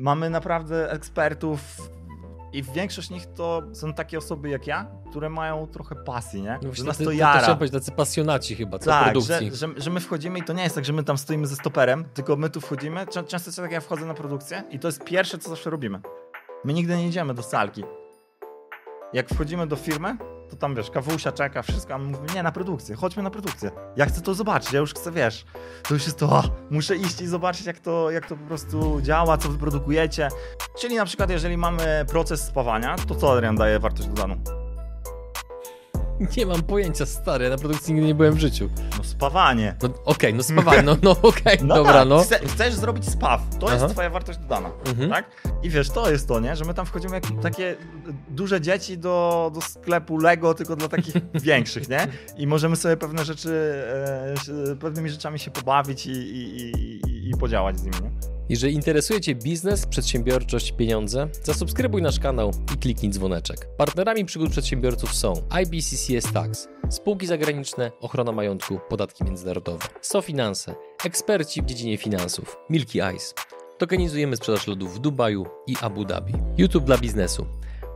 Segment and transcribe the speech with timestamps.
[0.00, 1.60] Mamy naprawdę ekspertów
[2.52, 6.58] i większość nich to są takie osoby jak ja, które mają trochę pasji, nie?
[6.62, 7.38] No że nas to to jara.
[7.40, 9.50] chciałem powiedzieć, tacy pasjonaci chyba, co Tak, produkcji.
[9.50, 11.56] że, że, że my wchodzimy i to nie jest tak, że my tam stoimy ze
[11.56, 13.06] stoperem, tylko my tu wchodzimy.
[13.06, 16.00] Czę- Często tak, ja wchodzę na produkcję i to jest pierwsze, co zawsze robimy.
[16.64, 17.84] My nigdy nie idziemy do salki.
[19.12, 20.16] Jak wchodzimy do firmy,
[20.50, 23.70] to tam wiesz, kawusia czeka, wszystko, a my mówimy, nie, na produkcję, chodźmy na produkcję.
[23.96, 25.44] Ja chcę to zobaczyć, ja już chcę, wiesz,
[25.88, 29.00] to już jest to, o, muszę iść i zobaczyć, jak to, jak to po prostu
[29.02, 30.28] działa, co wy produkujecie.
[30.78, 34.57] Czyli na przykład, jeżeli mamy proces spawania, to co Adrian daje wartość dodaną?
[36.36, 38.68] Nie mam pojęcia, stary, ja na produkcji nigdy nie byłem w życiu.
[38.98, 39.76] No spawanie.
[39.82, 42.18] No okej, no spawaj, no, no okej, No dobra, tak, no.
[42.20, 43.76] Chce, chcesz zrobić spaw, to Aha.
[43.82, 45.10] jest twoja wartość dodana, Mhm.
[45.10, 45.24] tak?
[45.62, 46.56] I wiesz, to jest to, nie?
[46.56, 47.76] Że my tam wchodzimy jak takie
[48.28, 52.06] duże dzieci do, do sklepu Lego, tylko dla takich większych, nie?
[52.36, 53.50] I możemy sobie pewne rzeczy,
[54.70, 56.70] e, pewnymi rzeczami się pobawić i, i, i,
[57.10, 58.37] i, i podziałać z nimi, nie?
[58.48, 63.68] Jeżeli interesuje Cię biznes, przedsiębiorczość, pieniądze, zasubskrybuj nasz kanał i kliknij dzwoneczek.
[63.76, 70.74] Partnerami przygód przedsiębiorców są IBCCS Tax, spółki zagraniczne, ochrona majątku, podatki międzynarodowe, SoFinanse,
[71.04, 73.34] eksperci w dziedzinie finansów, Milky Ice.
[73.78, 76.32] Tokenizujemy sprzedaż lodów w Dubaju i Abu Dhabi.
[76.58, 77.46] YouTube dla biznesu.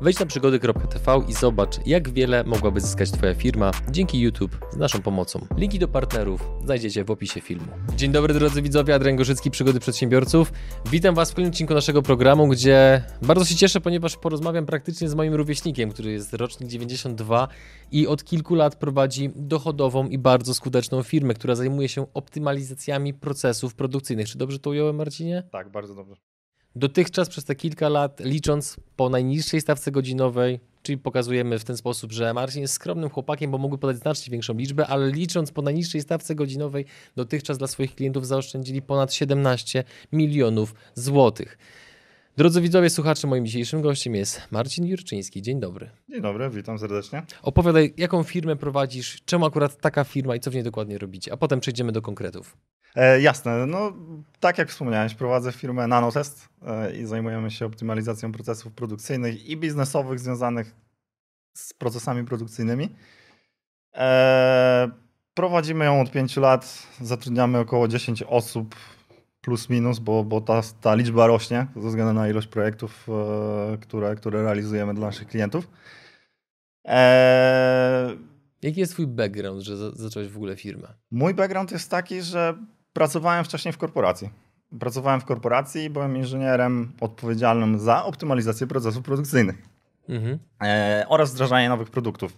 [0.03, 5.03] Wejdź na przygody.tv i zobacz, jak wiele mogłaby zyskać Twoja firma dzięki YouTube z naszą
[5.03, 5.47] pomocą.
[5.57, 7.67] Linki do partnerów znajdziecie w opisie filmu.
[7.97, 10.53] Dzień dobry drodzy widzowie, Adrian Gorzycki, Przygody Przedsiębiorców.
[10.91, 15.15] Witam Was w kolejnym odcinku naszego programu, gdzie bardzo się cieszę, ponieważ porozmawiam praktycznie z
[15.15, 17.49] moim rówieśnikiem, który jest rocznik 92
[17.93, 23.75] i od kilku lat prowadzi dochodową i bardzo skuteczną firmę, która zajmuje się optymalizacjami procesów
[23.75, 24.29] produkcyjnych.
[24.29, 25.43] Czy dobrze to ująłem, Marcinie?
[25.51, 26.32] Tak, bardzo dobrze.
[26.77, 32.13] Dotychczas przez te kilka lat, licząc po najniższej stawce godzinowej, czyli pokazujemy w ten sposób,
[32.13, 36.01] że Marcin jest skromnym chłopakiem, bo mógłby podać znacznie większą liczbę, ale licząc po najniższej
[36.01, 36.85] stawce godzinowej,
[37.17, 41.59] dotychczas dla swoich klientów zaoszczędzili ponad 17 milionów złotych.
[42.37, 45.43] Drodzy widzowie, słuchacze, moim dzisiejszym gościem jest Marcin Jurczyński.
[45.43, 45.91] Dzień dobry.
[46.11, 47.23] Dzień dobry, witam serdecznie.
[47.43, 51.37] Opowiadaj, jaką firmę prowadzisz, czemu akurat taka firma i co w niej dokładnie robicie, a
[51.37, 52.57] potem przejdziemy do konkretów.
[52.97, 53.93] E, jasne, no
[54.41, 60.19] tak jak wspomniałeś, prowadzę firmę Nanotest e, i zajmujemy się optymalizacją procesów produkcyjnych i biznesowych
[60.21, 60.75] związanych
[61.57, 62.97] z procesami produkcyjnymi.
[63.95, 64.91] E,
[65.35, 68.75] prowadzimy ją od 5 lat, zatrudniamy około 10 osób
[69.41, 74.15] plus minus, bo, bo ta, ta liczba rośnie ze względu na ilość projektów, e, które,
[74.17, 75.69] które realizujemy dla naszych klientów.
[76.87, 78.17] E,
[78.63, 80.89] Jaki jest twój background, że za- zacząłeś w ogóle firmę?
[81.11, 82.59] Mój background jest taki, że
[82.93, 84.31] pracowałem wcześniej w korporacji.
[84.81, 89.73] Pracowałem w korporacji i byłem inżynierem odpowiedzialnym za optymalizację procesów produkcyjnych
[90.09, 90.39] Mhm.
[90.63, 92.37] e, oraz wdrażanie nowych produktów.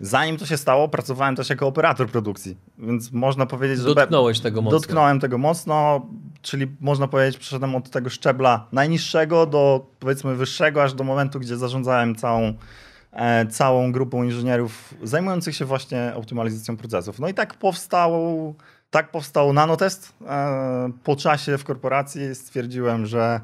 [0.00, 3.94] Zanim to się stało, pracowałem też jako operator produkcji, więc można powiedzieć, że.
[3.94, 4.78] Dotknąłeś tego mocno.
[4.78, 6.06] Dotknąłem tego mocno,
[6.42, 11.56] czyli można powiedzieć, przeszedłem od tego szczebla najniższego do powiedzmy wyższego, aż do momentu, gdzie
[11.56, 12.52] zarządzałem całą,
[13.12, 17.18] e, całą grupą inżynierów zajmujących się właśnie optymalizacją procesów.
[17.18, 18.54] No i tak powstał,
[18.92, 20.12] tak powstał nanotest.
[20.26, 23.40] E, po czasie w korporacji stwierdziłem, że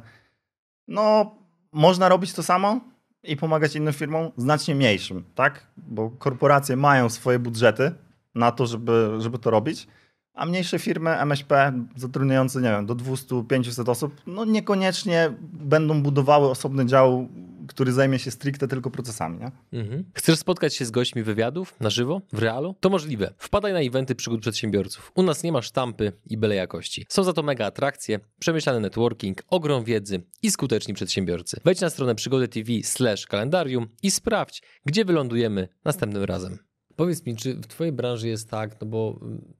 [0.88, 1.34] no,
[1.72, 2.80] można robić to samo
[3.22, 5.66] i pomagać innym firmom znacznie mniejszym, tak?
[5.76, 7.92] Bo korporacje mają swoje budżety
[8.34, 9.88] na to, żeby, żeby to robić,
[10.34, 16.86] a mniejsze firmy MŚP zatrudniające, nie wiem, do 200-500 osób, no niekoniecznie będą budowały osobny
[16.86, 17.28] dział,
[17.68, 19.80] który zajmie się stricte tylko procesami, nie?
[19.80, 20.04] Mhm.
[20.14, 22.74] Chcesz spotkać się z gośćmi wywiadów na żywo, w realu?
[22.80, 23.34] To możliwe.
[23.38, 25.12] Wpadaj na eventy przygód przedsiębiorców.
[25.14, 27.06] U nas nie ma sztampy i byle jakości.
[27.08, 31.60] Są za to mega atrakcje, przemyślany networking, ogrom wiedzy i skuteczni przedsiębiorcy.
[31.64, 36.58] Wejdź na stronę przygody TV slash kalendarium i sprawdź, gdzie wylądujemy następnym razem.
[36.96, 39.54] Powiedz mi, czy w twojej branży jest tak, no bo mm,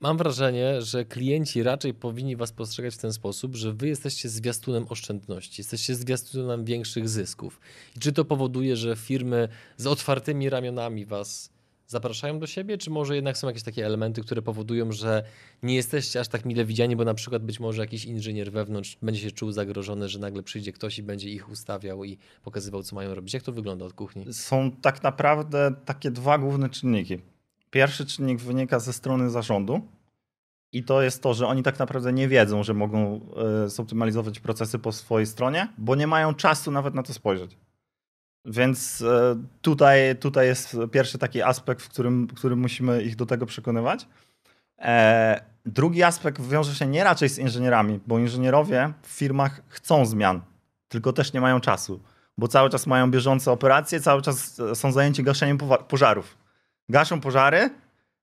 [0.00, 4.86] mam wrażenie, że klienci raczej powinni was postrzegać w ten sposób, że wy jesteście zwiastunem
[4.88, 7.60] oszczędności, jesteście zwiastunem większych zysków.
[7.96, 11.50] I czy to powoduje, że firmy z otwartymi ramionami was
[11.86, 15.22] zapraszają do siebie, czy może jednak są jakieś takie elementy, które powodują, że
[15.62, 19.20] nie jesteście aż tak mile widziani, bo na przykład być może jakiś inżynier wewnątrz będzie
[19.20, 23.14] się czuł zagrożony, że nagle przyjdzie ktoś i będzie ich ustawiał i pokazywał, co mają
[23.14, 23.34] robić.
[23.34, 24.34] Jak to wygląda od kuchni?
[24.34, 27.18] Są tak naprawdę takie dwa główne czynniki.
[27.70, 29.80] Pierwszy czynnik wynika ze strony zarządu
[30.72, 33.20] i to jest to, że oni tak naprawdę nie wiedzą, że mogą
[33.64, 37.56] e, zoptymalizować procesy po swojej stronie, bo nie mają czasu nawet na to spojrzeć.
[38.44, 43.26] Więc e, tutaj, tutaj jest pierwszy taki aspekt, w którym, w którym musimy ich do
[43.26, 44.06] tego przekonywać.
[44.78, 50.40] E, drugi aspekt wiąże się nie raczej z inżynierami, bo inżynierowie w firmach chcą zmian,
[50.88, 52.00] tylko też nie mają czasu,
[52.38, 56.36] bo cały czas mają bieżące operacje, cały czas są zajęci gaszeniem pożarów.
[56.88, 57.70] Gaszą pożary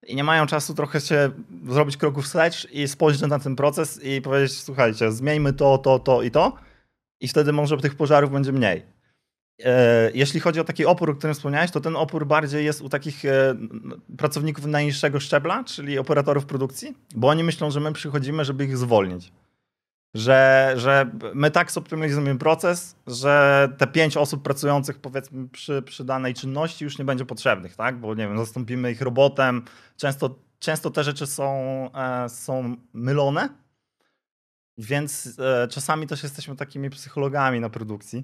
[0.05, 1.31] i nie mają czasu trochę się
[1.69, 6.21] zrobić kroku wstecz i spojrzeć na ten proces i powiedzieć, słuchajcie, zmieńmy to, to, to
[6.21, 6.57] i to
[7.19, 8.85] i wtedy może tych pożarów będzie mniej.
[9.63, 12.89] E, jeśli chodzi o taki opór, o którym wspomniałeś, to ten opór bardziej jest u
[12.89, 13.55] takich e,
[14.17, 19.31] pracowników najniższego szczebla, czyli operatorów produkcji, bo oni myślą, że my przychodzimy, żeby ich zwolnić.
[20.15, 26.33] Że, że my tak zoptymalizujemy proces, że te pięć osób pracujących powiedzmy przy, przy danej
[26.33, 27.99] czynności już nie będzie potrzebnych, tak?
[27.99, 29.63] Bo nie wiem, zastąpimy ich robotem.
[29.97, 31.53] Często, często te rzeczy są,
[31.93, 33.49] e, są mylone,
[34.77, 35.39] więc
[35.69, 38.23] czasami też jesteśmy takimi psychologami na produkcji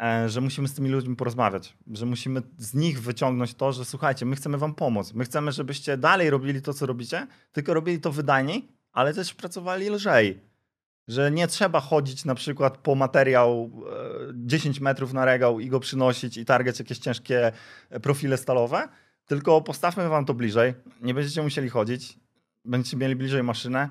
[0.00, 4.26] E, że musimy z tymi ludźmi porozmawiać, że musimy z nich wyciągnąć to, że słuchajcie,
[4.26, 8.12] my chcemy wam pomóc, my chcemy, żebyście dalej robili to, co robicie, tylko robili to
[8.12, 10.51] wydajniej, ale też pracowali lżej.
[11.08, 13.70] Że nie trzeba chodzić na przykład po materiał
[14.34, 17.52] 10 e, metrów na regał i go przynosić i targać jakieś ciężkie
[18.02, 18.88] profile stalowe,
[19.26, 22.18] tylko postawmy wam to bliżej, nie będziecie musieli chodzić,
[22.64, 23.88] będziecie mieli bliżej maszynę,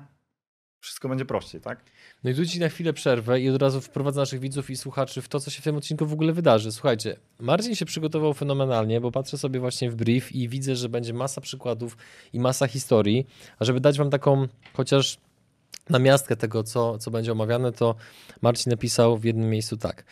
[0.82, 1.84] wszystko będzie prościej, tak?
[2.24, 5.22] No i tu ci na chwilę przerwę i od razu wprowadzę naszych widzów i słuchaczy
[5.22, 6.72] w to, co się w tym odcinku w ogóle wydarzy.
[6.72, 11.12] Słuchajcie, Marcin się przygotował fenomenalnie, bo patrzę sobie właśnie w brief i widzę, że będzie
[11.12, 11.96] masa przykładów
[12.32, 13.26] i masa historii,
[13.58, 15.18] a żeby dać wam taką chociaż
[15.90, 17.94] namiastkę tego, co, co będzie omawiane, to
[18.42, 20.04] Marcin napisał w jednym miejscu tak.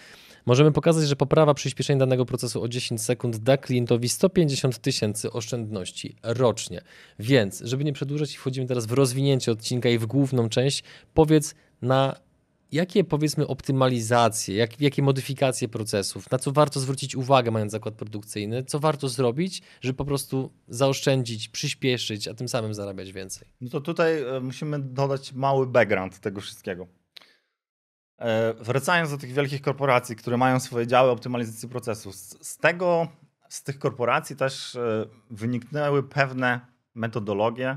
[0.46, 6.16] Możemy pokazać, że poprawa przyspieszenia danego procesu o 10 sekund da klientowi 150 tysięcy oszczędności
[6.22, 6.80] rocznie.
[7.18, 10.82] Więc, żeby nie przedłużać i wchodzimy teraz w rozwinięcie odcinka i w główną część,
[11.14, 12.16] powiedz na
[12.72, 18.64] jakie powiedzmy optymalizacje, jak, jakie modyfikacje procesów, na co warto zwrócić uwagę mając zakład produkcyjny,
[18.64, 23.48] co warto zrobić, żeby po prostu zaoszczędzić, przyspieszyć, a tym samym zarabiać więcej?
[23.60, 26.86] No to tutaj e, musimy dodać mały background tego wszystkiego.
[28.18, 33.08] E, wracając do tych wielkich korporacji, które mają swoje działy optymalizacji procesu, z, tego,
[33.48, 36.60] z tych korporacji też e, wyniknęły pewne
[36.94, 37.76] metodologie,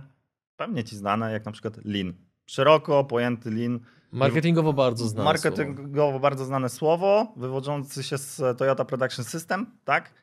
[0.56, 2.14] pewnie ci znane, jak na przykład Lean.
[2.46, 3.80] Szeroko pojęty Lean.
[4.14, 6.20] Marketingowo bardzo znane Marketingowo słowo.
[6.20, 10.14] bardzo znane słowo, wywodzący się z Toyota Production System, tak?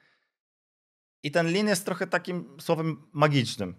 [1.22, 3.74] I ten Lean jest trochę takim słowem magicznym.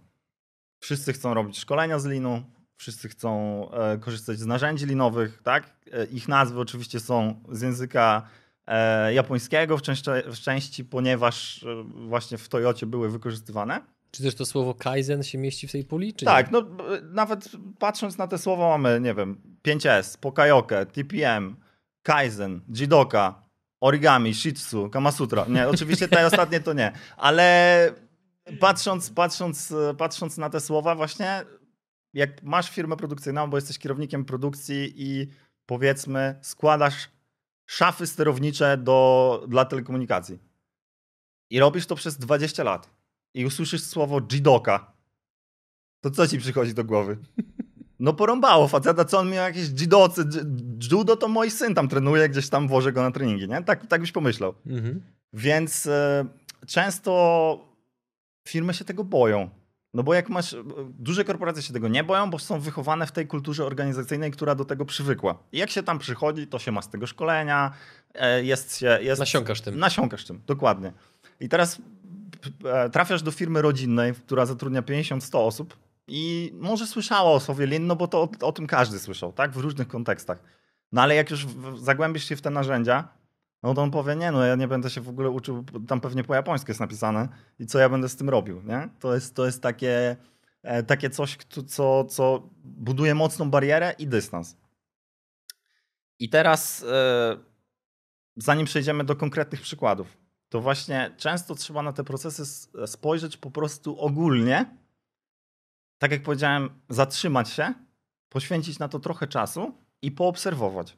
[0.79, 2.43] Wszyscy chcą robić szkolenia z Leanu,
[2.77, 5.75] wszyscy chcą e, korzystać z narzędzi linowych, tak?
[5.91, 8.27] E, ich nazwy oczywiście są z języka
[8.67, 11.65] e, japońskiego w części, w części, ponieważ
[12.07, 13.81] właśnie w Toyocie były wykorzystywane.
[14.11, 16.13] Czy też to słowo Kaizen się mieści w tej puli?
[16.13, 16.51] tak, nie?
[16.51, 16.67] no
[17.03, 17.49] nawet
[17.79, 21.55] patrząc na te słowa mamy, nie wiem, 5S, Pokajoke, TPM,
[22.03, 23.43] Kaizen, Jidoka,
[23.81, 25.45] Origami, Shitsu, Kamasutra.
[25.49, 27.95] Nie, oczywiście te ostatnie to nie, ale
[28.59, 31.45] patrząc, patrząc, patrząc na te słowa właśnie
[32.13, 35.27] jak masz firmę produkcyjną, bo jesteś kierownikiem produkcji i
[35.65, 37.09] powiedzmy składasz
[37.65, 40.39] szafy sterownicze do, dla telekomunikacji
[41.49, 43.00] i robisz to przez 20 lat
[43.33, 44.93] i usłyszysz słowo jidoka,
[46.01, 47.17] to co ci przychodzi do głowy?
[47.99, 50.23] No porąbało faceta, co on miał jakieś jidocy,
[50.91, 53.63] judo to mój syn tam trenuje, gdzieś tam włożę go na treningi, nie?
[53.63, 54.53] Tak, tak byś pomyślał.
[54.65, 55.01] Mhm.
[55.33, 55.89] Więc y,
[56.67, 57.59] często
[58.47, 59.49] firmy się tego boją.
[59.93, 60.55] No bo jak masz,
[60.99, 64.65] duże korporacje się tego nie boją, bo są wychowane w tej kulturze organizacyjnej, która do
[64.65, 65.43] tego przywykła.
[65.51, 67.71] I jak się tam przychodzi, to się ma z tego szkolenia,
[68.13, 68.99] e, jest się...
[69.01, 69.79] Jest, nasiąkasz tym.
[69.79, 70.93] Nasiąkasz tym, dokładnie.
[71.39, 71.81] I teraz e,
[72.91, 75.77] trafiasz do firmy rodzinnej, która zatrudnia 50-100 osób
[76.07, 79.51] i może słyszała o słowie Lean, no bo to o, o tym każdy słyszał, tak?
[79.51, 80.43] W różnych kontekstach.
[80.91, 81.47] No ale jak już
[81.77, 83.07] zagłębisz się w te narzędzia,
[83.63, 86.23] no to on powie, nie no, ja nie będę się w ogóle uczył, tam pewnie
[86.23, 87.27] po japońsku jest napisane
[87.59, 88.89] i co ja będę z tym robił, nie?
[88.99, 90.15] To jest, to jest takie,
[90.63, 94.57] e, takie coś, co, co buduje mocną barierę i dystans.
[96.19, 97.37] I teraz, e,
[98.35, 100.17] zanim przejdziemy do konkretnych przykładów,
[100.51, 102.45] to właśnie często trzeba na te procesy
[102.87, 104.77] spojrzeć po prostu ogólnie.
[105.97, 107.73] Tak jak powiedziałem, zatrzymać się,
[108.29, 110.97] poświęcić na to trochę czasu i poobserwować.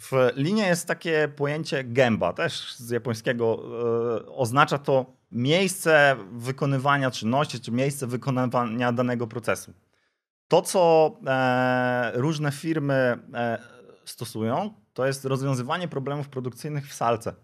[0.00, 3.62] W linie jest takie pojęcie gęba, też z japońskiego.
[4.16, 9.72] E, oznacza to miejsce wykonywania czynności, czy miejsce wykonywania danego procesu.
[10.48, 13.58] To, co e, różne firmy e,
[14.04, 17.34] stosują, to jest rozwiązywanie problemów produkcyjnych w salce.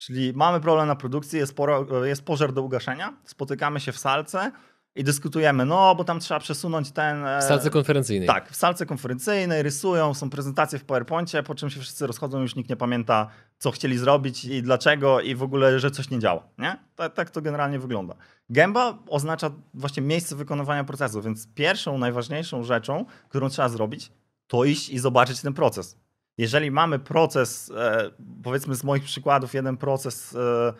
[0.00, 4.52] Czyli mamy problem na produkcji, jest, poro, jest pożar do ugaszenia, spotykamy się w salce,
[4.94, 7.26] i dyskutujemy, no bo tam trzeba przesunąć ten...
[7.26, 8.26] E, w salce konferencyjnej.
[8.28, 12.56] Tak, w salce konferencyjnej, rysują, są prezentacje w PowerPoincie, po czym się wszyscy rozchodzą, już
[12.56, 13.28] nikt nie pamięta,
[13.58, 16.76] co chcieli zrobić i dlaczego i w ogóle, że coś nie działa, nie?
[16.96, 18.14] Tak, tak to generalnie wygląda.
[18.50, 24.12] Gęba oznacza właśnie miejsce wykonywania procesu, więc pierwszą, najważniejszą rzeczą, którą trzeba zrobić,
[24.46, 25.96] to iść i zobaczyć ten proces.
[26.40, 28.10] Jeżeli mamy proces, e,
[28.42, 30.72] powiedzmy z moich przykładów, jeden proces e,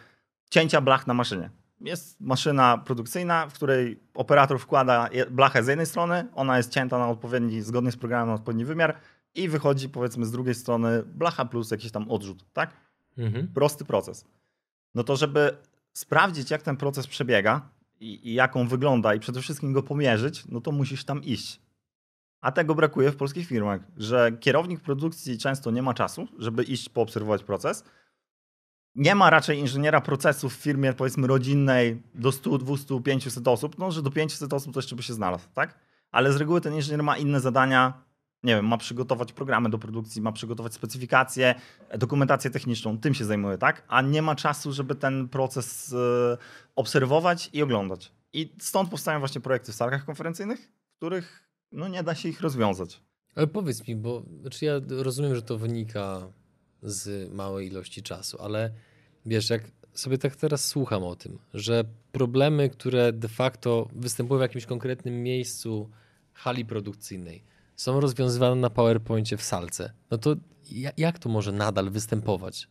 [0.50, 1.50] cięcia blach na maszynie,
[1.81, 7.09] jest maszyna produkcyjna, w której operator wkłada blachę z jednej strony, ona jest cięta na
[7.09, 8.97] odpowiedni, zgodnie z programem na odpowiedni wymiar
[9.35, 12.71] i wychodzi powiedzmy z drugiej strony blacha plus jakiś tam odrzut, tak?
[13.19, 13.49] Mhm.
[13.49, 14.25] Prosty proces.
[14.95, 15.57] No to żeby
[15.93, 17.69] sprawdzić jak ten proces przebiega
[18.00, 21.61] i, i jak on wygląda i przede wszystkim go pomierzyć, no to musisz tam iść.
[22.40, 26.88] A tego brakuje w polskich firmach, że kierownik produkcji często nie ma czasu, żeby iść
[26.88, 27.85] poobserwować proces,
[28.94, 33.90] nie ma raczej inżyniera procesów w firmie, powiedzmy, rodzinnej do 100, 200, 500 osób, no,
[33.90, 35.78] że do 500 osób to jeszcze by się znalazł, tak?
[36.11, 38.04] Ale z reguły ten inżynier ma inne zadania,
[38.42, 41.54] nie wiem, ma przygotować programy do produkcji, ma przygotować specyfikacje,
[41.99, 43.85] dokumentację techniczną, tym się zajmuje, tak?
[43.88, 45.97] A nie ma czasu, żeby ten proces y,
[46.76, 48.12] obserwować i oglądać.
[48.32, 52.41] I stąd powstają właśnie projekty w salkach konferencyjnych, w których no, nie da się ich
[52.41, 53.00] rozwiązać.
[53.35, 56.33] Ale powiedz mi, bo znaczy ja rozumiem, że to wynika
[56.83, 58.71] z małej ilości czasu, ale
[59.27, 59.62] wiesz, jak
[59.95, 65.23] sobie tak teraz słucham o tym, że problemy, które de facto występują w jakimś konkretnym
[65.23, 65.91] miejscu
[66.33, 67.45] hali produkcyjnej,
[67.77, 70.37] są rozwiązywane na PowerPoincie w salce, no to
[70.97, 72.69] jak to może nadal występować?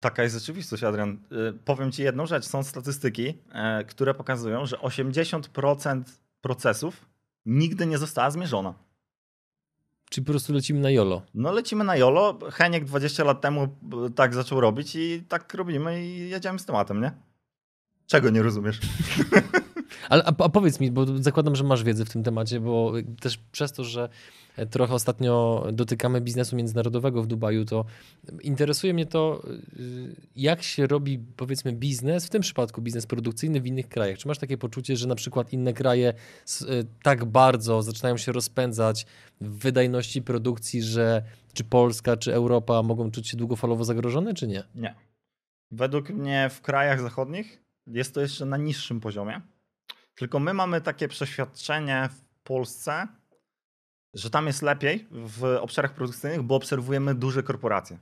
[0.00, 1.18] Taka jest rzeczywistość, Adrian.
[1.32, 2.44] Y, powiem Ci jedną rzecz.
[2.44, 6.02] Są statystyki, e, które pokazują, że 80%
[6.40, 7.09] procesów
[7.46, 8.74] nigdy nie została zmierzona.
[10.10, 11.22] Czy po prostu lecimy na JOLO?
[11.34, 12.38] No lecimy na JOLO.
[12.50, 13.62] Heniek 20 lat temu
[14.06, 17.12] e, tak zaczął robić i tak robimy i jedziemy z tematem, nie?
[18.06, 18.80] Czego nie rozumiesz?
[20.08, 23.72] Ale a, powiedz mi, bo zakładam, że masz wiedzę w tym temacie, bo też przez
[23.72, 24.08] to, że
[24.70, 27.84] trochę ostatnio dotykamy biznesu międzynarodowego w Dubaju, to
[28.42, 29.42] interesuje mnie to,
[29.80, 34.18] y, jak się robi, powiedzmy, biznes, w tym przypadku biznes produkcyjny w innych krajach.
[34.18, 36.14] Czy masz takie poczucie, że na przykład inne kraje
[36.62, 36.64] y,
[37.02, 39.06] tak bardzo zaczynają się rozpędzać
[39.40, 44.62] w wydajności produkcji, że czy Polska, czy Europa mogą czuć się długofalowo zagrożone, czy nie?
[44.74, 44.94] Nie.
[45.70, 49.40] Według mnie w krajach zachodnich jest to jeszcze na niższym poziomie.
[50.20, 53.06] Tylko my mamy takie przeświadczenie w Polsce,
[54.14, 57.98] że tam jest lepiej w obszarach produkcyjnych, bo obserwujemy duże korporacje.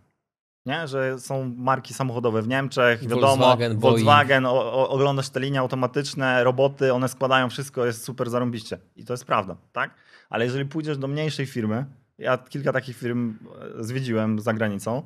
[0.66, 0.88] Nie?
[0.88, 6.44] Że są marki samochodowe w Niemczech, wiadomo, Volkswagen, Volkswagen o, o, oglądasz te linie automatyczne,
[6.44, 8.78] roboty, one składają wszystko, jest super zarąbiście.
[8.96, 9.94] I to jest prawda, tak?
[10.30, 11.84] Ale jeżeli pójdziesz do mniejszej firmy,
[12.18, 13.38] ja kilka takich firm
[13.78, 15.02] e, zwiedziłem za granicą,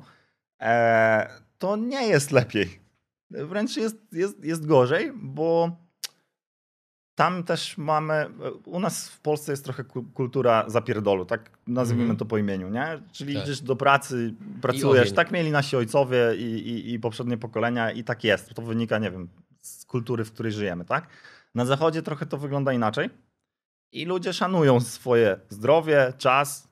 [0.61, 2.79] e, to nie jest lepiej.
[3.29, 5.83] Wręcz jest, jest, jest gorzej, bo
[7.15, 8.29] tam też mamy,
[8.65, 12.17] u nas w Polsce jest trochę kultura zapierdolu, tak nazwijmy mm.
[12.17, 12.99] to po imieniu, nie?
[13.11, 13.43] Czyli tak.
[13.43, 18.23] idziesz do pracy, pracujesz, tak mieli nasi ojcowie i, i, i poprzednie pokolenia i tak
[18.23, 18.53] jest.
[18.53, 19.29] To wynika, nie wiem,
[19.61, 21.07] z kultury, w której żyjemy, tak?
[21.55, 23.09] Na zachodzie trochę to wygląda inaczej
[23.91, 26.67] i ludzie szanują swoje zdrowie, czas,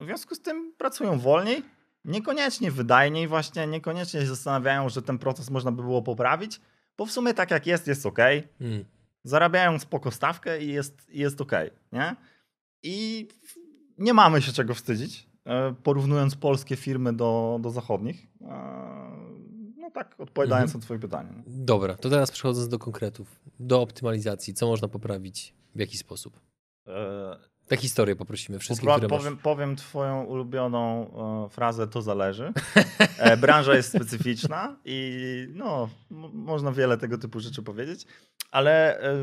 [0.00, 1.62] w związku z tym pracują wolniej,
[2.04, 6.60] niekoniecznie wydajniej właśnie, niekoniecznie się zastanawiają, że ten proces można by było poprawić,
[6.96, 8.18] bo w sumie tak jak jest, jest ok.
[8.60, 8.84] Mm
[9.24, 11.52] zarabiają spoko stawkę i jest, jest ok,
[11.92, 12.16] nie?
[12.82, 13.28] I
[13.98, 18.26] nie mamy się czego wstydzić, e, porównując polskie firmy do, do zachodnich.
[18.40, 18.46] E,
[19.76, 20.80] no tak, odpowiadając mhm.
[20.80, 21.42] na twoje pytanie.
[21.46, 26.40] Dobra, to teraz przechodząc do konkretów, do optymalizacji, co można poprawić, w jaki sposób?
[27.70, 31.10] Te historię poprosimy wszystkich, Popra- powiem, powiem twoją ulubioną
[31.46, 32.52] e, frazę, to zależy.
[33.18, 35.88] E, branża jest specyficzna i no,
[36.32, 38.06] można wiele tego typu rzeczy powiedzieć.
[38.50, 39.16] Ale e,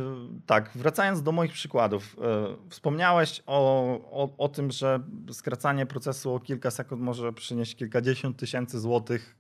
[0.46, 2.16] tak, wracając do moich przykładów.
[2.22, 5.00] E, wspomniałeś o, o, o tym, że
[5.32, 9.38] skracanie procesu o kilka sekund może przynieść kilkadziesiąt tysięcy złotych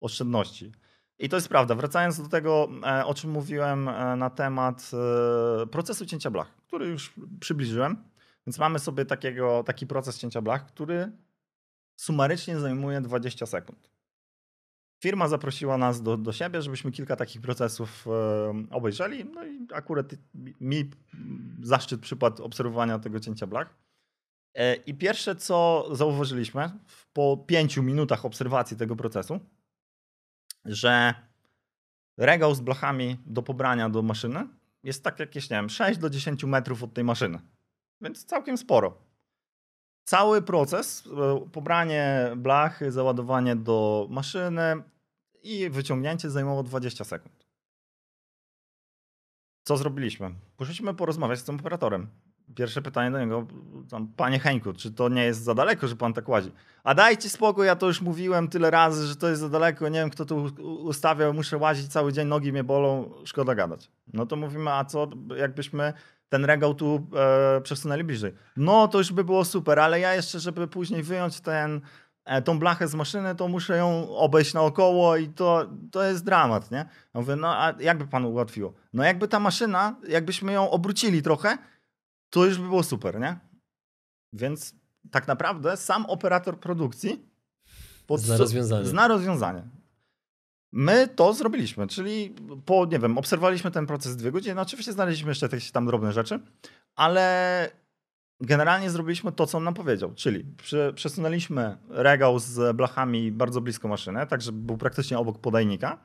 [0.00, 0.72] oszczędności.
[1.18, 1.74] I to jest prawda.
[1.74, 4.90] Wracając do tego, e, o czym mówiłem e, na temat
[5.70, 8.11] procesu cięcia blach, który już przybliżyłem.
[8.46, 11.12] Więc mamy sobie takiego, taki proces cięcia blach, który
[11.96, 13.90] sumarycznie zajmuje 20 sekund.
[15.02, 19.24] Firma zaprosiła nas do, do siebie, żebyśmy kilka takich procesów e, obejrzeli.
[19.24, 20.06] No i akurat
[20.60, 20.90] mi
[21.62, 23.74] zaszczyt przypadł obserwowania tego cięcia blach.
[24.54, 26.70] E, I pierwsze, co zauważyliśmy
[27.12, 29.40] po pięciu minutach obserwacji tego procesu,
[30.64, 31.14] że
[32.16, 34.48] regał z blachami do pobrania do maszyny
[34.84, 37.38] jest tak jakieś, nie wiem, 6 do 10 metrów od tej maszyny
[38.02, 38.94] więc całkiem sporo.
[40.04, 44.82] Cały proces, e, pobranie blachy, załadowanie do maszyny
[45.42, 47.46] i wyciągnięcie zajmowało 20 sekund.
[49.64, 50.34] Co zrobiliśmy?
[50.56, 52.06] Poszliśmy porozmawiać z tym operatorem.
[52.54, 53.46] Pierwsze pytanie do niego,
[53.90, 56.52] tam, panie Henku, czy to nie jest za daleko, że pan tak łazi?
[56.84, 59.98] A dajcie spokój, ja to już mówiłem tyle razy, że to jest za daleko, nie
[59.98, 63.90] wiem kto to ustawiał, muszę łazić cały dzień, nogi mnie bolą, szkoda gadać.
[64.12, 65.92] No to mówimy, a co jakbyśmy
[66.32, 68.34] ten regał tu e, przesunęli bliżej.
[68.56, 71.80] No to już by było super, ale ja jeszcze, żeby później wyjąć ten,
[72.24, 76.70] e, tą blachę z maszyny, to muszę ją obejść naokoło i to, to jest dramat,
[76.70, 76.78] nie?
[77.14, 78.72] Ja mówię, no a jakby panu ułatwiło?
[78.92, 81.58] No jakby ta maszyna, jakbyśmy ją obrócili trochę,
[82.30, 83.36] to już by było super, nie?
[84.32, 84.74] Więc
[85.10, 87.28] tak naprawdę sam operator produkcji
[88.16, 88.86] zna rozwiązanie.
[88.86, 89.62] Zna rozwiązanie.
[90.72, 94.54] My to zrobiliśmy, czyli po, nie wiem, obserwowaliśmy ten proces dwie godziny.
[94.54, 96.40] No oczywiście znaleźliśmy jeszcze jakieś tam drobne rzeczy,
[96.94, 97.70] ale
[98.40, 100.44] generalnie zrobiliśmy to, co on nam powiedział, czyli
[100.94, 105.98] przesunęliśmy regał z blachami bardzo blisko maszyny, tak żeby był praktycznie obok podajnika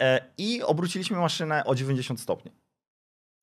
[0.00, 2.52] e, i obróciliśmy maszynę o 90 stopni.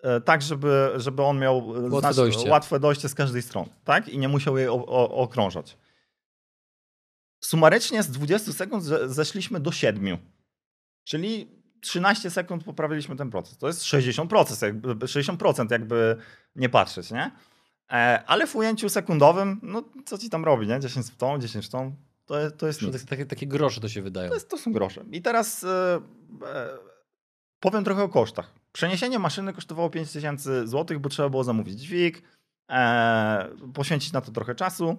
[0.03, 2.49] E, tak, żeby, żeby on miał łatwe dojście.
[2.49, 4.09] łatwe dojście z każdej strony, tak?
[4.09, 5.77] I nie musiał jej okrążać.
[7.41, 10.17] Sumarycznie z 20 sekund zeszliśmy do 7.
[11.03, 13.57] Czyli 13 sekund poprawiliśmy ten proces.
[13.57, 16.17] To jest 60%, jakby, 60% jakby
[16.55, 17.31] nie patrzeć, nie?
[17.91, 20.79] E, ale w ujęciu sekundowym, no co ci tam robi, nie?
[20.79, 21.95] 10 w tą, 10 w tą,
[22.25, 23.05] to jest, to jest nic.
[23.05, 24.27] Takie, takie grosze to się wydają.
[24.29, 25.03] To, jest, to są grosze.
[25.11, 26.01] I teraz e,
[26.45, 26.69] e,
[27.59, 28.53] powiem trochę o kosztach.
[28.71, 32.23] Przeniesienie maszyny kosztowało 5000 zł, bo trzeba było zamówić dźwig,
[32.69, 34.97] e, poświęcić na to trochę czasu.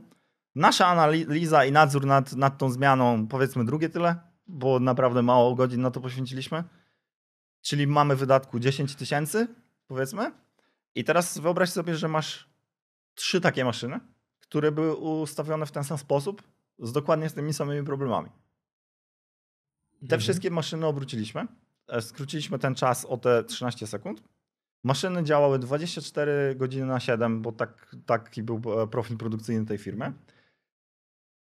[0.54, 4.16] Nasza analiza i nadzór nad, nad tą zmianą, powiedzmy drugie tyle,
[4.47, 6.64] bo naprawdę mało godzin na to poświęciliśmy.
[7.62, 9.49] Czyli mamy wydatku 10 tysięcy,
[9.87, 10.32] powiedzmy.
[10.94, 12.50] I teraz wyobraź sobie, że masz
[13.14, 14.00] trzy takie maszyny,
[14.40, 16.42] które były ustawione w ten sam sposób,
[16.78, 18.28] z dokładnie z tymi samymi problemami.
[20.00, 20.21] Te mhm.
[20.21, 21.47] wszystkie maszyny obróciliśmy.
[21.88, 24.23] E, skróciliśmy ten czas o te 13 sekund.
[24.85, 30.12] Maszyny działały 24 godziny na 7, bo tak, taki był e, profil produkcyjny tej firmy.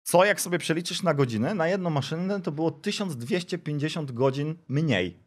[0.04, 5.18] Co jak sobie przeliczysz na godziny, na jedną maszynę to było 1250 godzin mniej.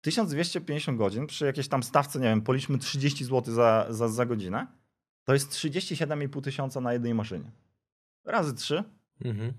[0.00, 4.66] 1250 godzin przy jakiejś tam stawce, nie wiem, policzmy 30 zł za, za, za godzinę,
[5.24, 7.50] to jest 37,5 tysiąca na jednej maszynie.
[8.24, 8.84] Razy 3.
[9.24, 9.52] Mhm.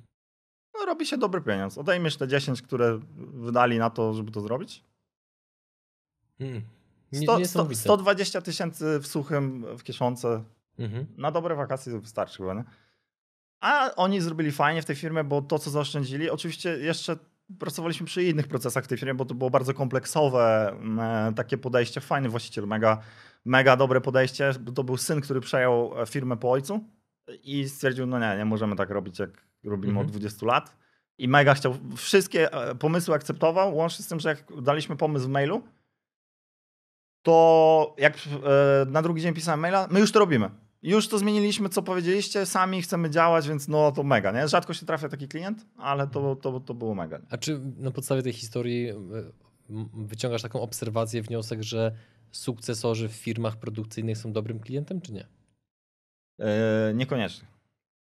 [0.74, 1.78] No, robi się dobry pieniądz.
[1.78, 4.84] Odejmiesz te 10, które wydali na to, żeby to zrobić.
[6.38, 6.62] Hmm.
[7.14, 10.44] 100, 100, 120 tysięcy w suchym, w kieszonce.
[10.80, 11.06] Mhm.
[11.18, 12.64] Na dobre wakacje wystarczy chyba, nie?
[13.62, 17.18] A oni zrobili fajnie w tej firmie, bo to, co zaoszczędzili, oczywiście jeszcze
[17.60, 21.58] pracowaliśmy przy innych procesach w tej firmie, bo to było bardzo kompleksowe mm, e, takie
[21.58, 22.02] podejście.
[22.02, 23.02] Fajny właściciel, mega,
[23.46, 24.52] mega dobre podejście.
[24.76, 26.84] To był syn, który przejął e, firmę po ojcu
[27.44, 29.30] i stwierdził, no nie, nie możemy tak robić, jak
[29.64, 30.06] robimy mhm.
[30.06, 30.78] od 20 lat.
[31.18, 35.30] I mega chciał, wszystkie e, pomysły akceptował, łącznie z tym, że jak daliśmy pomysł w
[35.30, 35.62] mailu,
[37.22, 38.18] to jak
[38.88, 40.50] na drugi dzień pisałem maila, my już to robimy
[40.90, 44.48] już to zmieniliśmy, co powiedzieliście, sami chcemy działać, więc no to mega, nie?
[44.48, 47.18] Rzadko się trafia taki klient, ale to, to, to było mega.
[47.18, 47.26] Nie?
[47.30, 48.94] A czy na podstawie tej historii
[49.94, 51.92] wyciągasz taką obserwację, wniosek, że
[52.32, 55.28] sukcesorzy w firmach produkcyjnych są dobrym klientem, czy nie?
[56.40, 56.46] Yy,
[56.94, 57.48] niekoniecznie.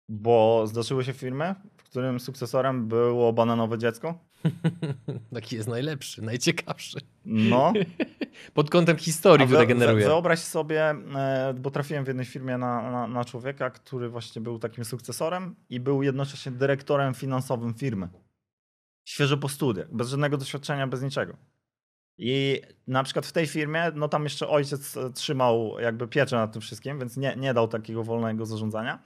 [0.08, 4.18] Bo zdarzyły się firmy, w którym sukcesorem było bananowe dziecko.
[5.34, 6.98] Taki jest najlepszy, najciekawszy.
[7.24, 7.72] No.
[8.54, 10.06] Pod kątem historii, które generuje.
[10.06, 14.58] Wyobraź sobie, e, bo trafiłem w jednej firmie na, na, na, człowieka, który właśnie był
[14.58, 18.08] takim sukcesorem i był jednocześnie dyrektorem finansowym firmy.
[19.04, 21.36] Świeżo po studiach, bez żadnego doświadczenia, bez niczego.
[22.18, 26.62] I na przykład w tej firmie, no tam jeszcze ojciec trzymał jakby pieczę nad tym
[26.62, 28.98] wszystkim, więc nie, nie dał takiego wolnego zarządzania.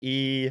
[0.00, 0.50] I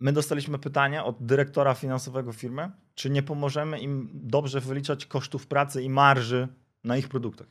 [0.00, 5.82] my dostaliśmy pytanie od dyrektora finansowego firmy, czy nie pomożemy im dobrze wyliczać kosztów pracy
[5.82, 6.48] i marży
[6.84, 7.46] na ich produktach.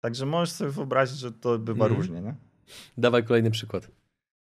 [0.00, 1.96] Także możesz sobie wyobrazić, że to bywa mm.
[1.96, 2.20] różnie.
[2.20, 2.34] Nie?
[2.98, 3.90] Dawaj kolejny przykład.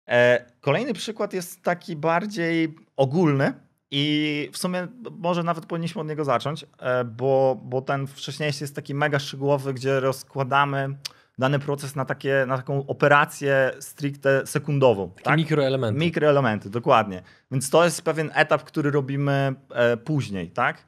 [0.08, 3.54] E, kolejny przykład jest taki bardziej ogólny
[3.91, 8.76] i w sumie może nawet powinniśmy od niego zacząć, e, bo, bo ten wcześniejszy jest
[8.76, 10.98] taki mega szczegółowy, gdzie rozkładamy
[11.38, 15.10] dany proces na, takie, na taką operację stricte sekundową.
[15.10, 15.38] Takie tak?
[15.38, 16.00] mikroelementy.
[16.00, 17.24] Mikroelementy, dokładnie.
[17.52, 20.86] Więc to jest pewien etap, który robimy e, później, tak?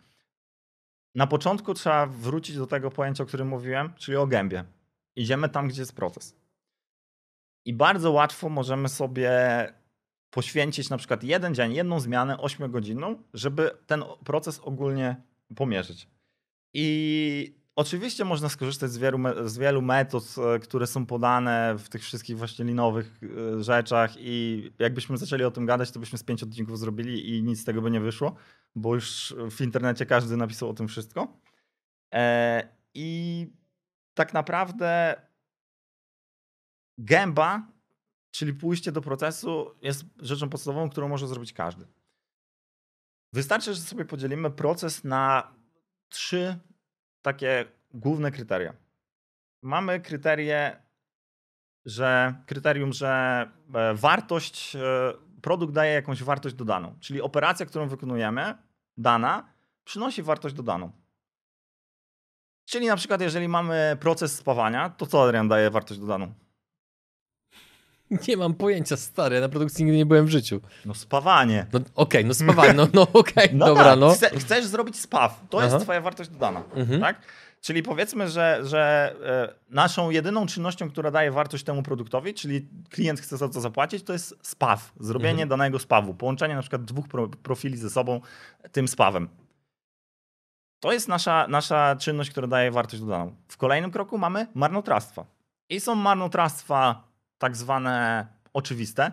[1.15, 4.63] Na początku trzeba wrócić do tego pojęcia, o którym mówiłem, czyli o gębie.
[5.15, 6.35] Idziemy tam, gdzie jest proces.
[7.65, 9.31] I bardzo łatwo możemy sobie
[10.29, 15.15] poświęcić na przykład jeden dzień, jedną zmianę 8-godzinną, żeby ten proces ogólnie
[15.55, 16.07] pomierzyć.
[16.73, 22.01] I Oczywiście można skorzystać z wielu, z wielu metod, e, które są podane w tych
[22.01, 26.43] wszystkich właśnie linowych e, rzeczach i jakbyśmy zaczęli o tym gadać, to byśmy z pięć
[26.43, 28.35] odcinków zrobili i nic z tego by nie wyszło,
[28.75, 31.41] bo już w internecie każdy napisał o tym wszystko.
[32.13, 33.47] E, I
[34.13, 35.21] tak naprawdę
[36.97, 37.67] gęba,
[38.31, 41.87] czyli pójście do procesu, jest rzeczą podstawową, którą może zrobić każdy.
[43.33, 45.53] Wystarczy, że sobie podzielimy proces na
[46.09, 46.59] trzy
[47.27, 48.73] takie główne kryteria.
[49.61, 50.87] Mamy kryterie
[51.87, 53.11] że kryterium, że
[53.73, 54.79] e, wartość, e,
[55.41, 56.95] produkt daje jakąś wartość dodaną.
[56.99, 58.55] Czyli operacja, którą wykonujemy,
[58.97, 60.91] dana, przynosi wartość dodaną.
[62.65, 66.33] Czyli na przykład, jeżeli mamy proces spawania, to co Adrian daje wartość dodaną?
[68.27, 70.61] Nie mam pojęcia, stary, ja na produkcji nigdy nie byłem w życiu.
[70.85, 71.65] No spawanie.
[71.73, 74.09] No okej, no spawanie, no, no okej, No dobra, tak, no.
[74.13, 75.67] Chce, chcesz zrobić spaw, to Aha.
[75.73, 77.01] jest twoja wartość dodana, Mhm.
[77.01, 77.21] tak?
[77.61, 83.19] Czyli powiedzmy, że, że e, naszą jedyną czynnością, która daje wartość temu produktowi, czyli klient
[83.19, 85.49] chce za to zapłacić, to jest spaw, zrobienie Mhm.
[85.49, 88.21] danego spawu, połączenie na przykład dwóch pro, profili ze sobą
[88.71, 89.29] tym spawem.
[90.79, 93.35] To jest nasza, nasza czynność, która daje wartość dodaną.
[93.47, 95.25] W kolejnym kroku mamy marnotrawstwa.
[95.69, 97.06] I są marnotrawstwa
[97.37, 99.11] tak zwane oczywiste,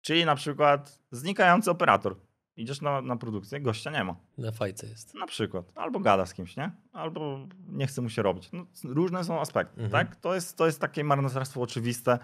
[0.00, 2.16] czyli na przykład znikający operator.
[2.56, 4.16] Idziesz na, na produkcję, gościa nie ma.
[4.38, 5.14] Na fajce jest.
[5.14, 5.72] Na przykład.
[5.74, 6.70] Albo gada z kimś, nie?
[6.92, 8.48] Albo nie chce mu się robić.
[8.52, 9.90] No, różne są aspekty, Mhm.
[10.06, 10.16] tak?
[10.16, 12.18] To jest, to jest takie marnotrawstwo oczywiste,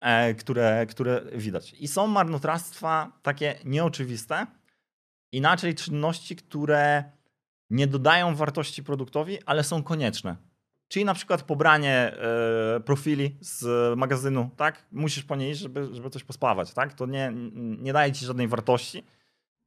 [0.00, 1.72] e, które, które widać.
[1.74, 4.46] I są marnotrawstwa takie nieoczywiste,
[5.32, 7.04] inaczej czynności, które
[7.70, 10.36] nie dodają wartości produktowi, ale są konieczne.
[10.88, 12.12] Czyli na przykład pobranie
[12.76, 13.64] e, profili z
[13.98, 14.86] magazynu, tak?
[14.92, 16.94] Musisz po niej, żeby, żeby coś pospawać, tak?
[16.94, 19.04] To nie, nie daje ci żadnej wartości.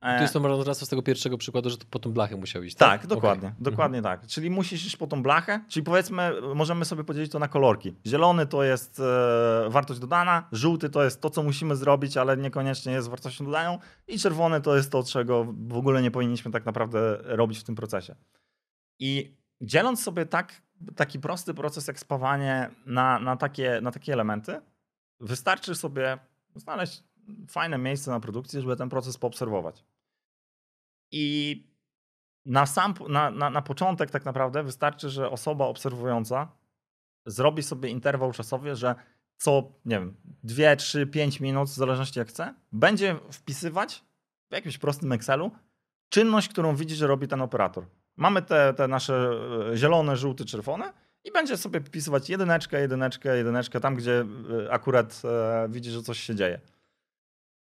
[0.02, 2.64] E, Tu jest to marnotrawstwo z tego pierwszego przykładu, że to po tą blachę musiał
[2.64, 3.10] iść, tak, tak?
[3.10, 3.64] dokładnie, Okej.
[3.64, 4.28] dokładnie tak.
[4.28, 7.96] Czyli musisz iść po tą blachę, czyli powiedzmy, możemy sobie podzielić to na kolorki.
[8.08, 12.94] Zielony to jest e, wartość dodana, żółty to jest to, co musimy zrobić, ale niekoniecznie
[12.94, 17.18] jest wartością dodaną i czerwony to jest to, czego w ogóle nie powinniśmy tak naprawdę
[17.22, 18.16] robić w tym procesie.
[19.00, 20.62] I dzieląc sobie tak,
[20.96, 24.62] taki prosty proces jak spawanie na, na, takie, na takie elementy,
[25.20, 26.18] wystarczy sobie
[26.56, 27.04] znaleźć
[27.48, 29.86] fajne miejsce na produkcji, żeby ten proces poobserwować.
[31.12, 31.56] I
[32.46, 36.52] na sam, na, na, na początek tak naprawdę wystarczy, że osoba obserwująca
[37.26, 38.96] zrobi sobie interwał czasowy, że
[39.38, 44.04] co, nie wiem, 2, 3, 5 minut, w zależności jak chce, będzie wpisywać
[44.50, 45.52] w jakimś prostym Excelu
[46.10, 47.86] czynność, którą widzi, że robi ten operator.
[48.18, 49.32] Mamy te, te nasze
[49.72, 50.94] e, zielone, żółte, czerwone
[51.24, 54.26] i będzie sobie wpisywać jedyneczkę, jedyneczkę, jedyneczkę, tam gdzie
[54.66, 56.60] e, akurat e, widzi, że coś się dzieje.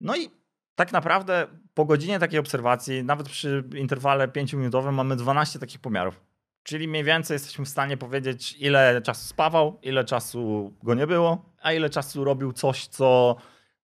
[0.02, 0.30] No i
[0.76, 6.22] tak naprawdę po godzinie takiej obserwacji, nawet przy interwale 5-minutowym, mamy 12 takich pomiarów.
[6.64, 11.54] Czyli mniej więcej jesteśmy w stanie powiedzieć, ile czasu spawał, ile czasu go nie było,
[11.62, 13.36] a ile czasu robił coś, co,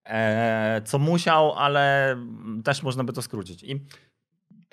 [0.06, 2.16] e, co musiał, ale
[2.64, 3.64] też można by to skrócić.
[3.64, 3.86] I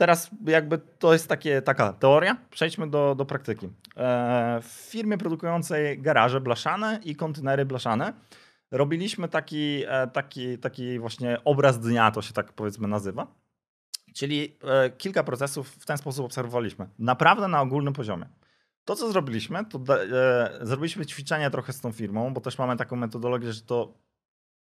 [0.00, 2.36] teraz jakby to jest takie, taka teoria.
[2.50, 3.66] Przejdźmy do, do praktyki.
[3.96, 8.12] E, w firmie produkującej garaże blaszane i kontenery blaszane
[8.70, 13.26] robiliśmy taki, e, taki, taki właśnie obraz dnia, to się tak powiedzmy nazywa.
[14.14, 16.88] Czyli e, kilka procesów w ten sposób obserwowaliśmy.
[16.98, 18.26] Naprawdę na ogólnym poziomie.
[18.84, 22.96] To, co zrobiliśmy, to e, zrobiliśmy ćwiczenia trochę z tą firmą, bo też mamy taką
[22.96, 23.94] metodologię, że to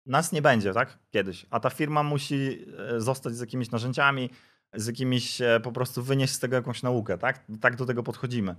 [0.06, 0.98] nas nie będzie, tak?
[1.10, 1.46] Kiedyś.
[1.50, 4.30] A ta firma musi zostać z jakimiś narzędziami,
[4.76, 7.44] z jakimiś e, po prostu wynieść z tego jakąś naukę, tak?
[7.60, 8.56] Tak do tego podchodzimy.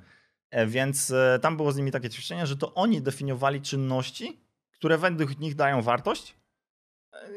[0.52, 4.40] E, Więc e, tam było z nimi takie ćwiczenie, że to oni definiowali czynności,
[4.72, 6.36] które według nich dają wartość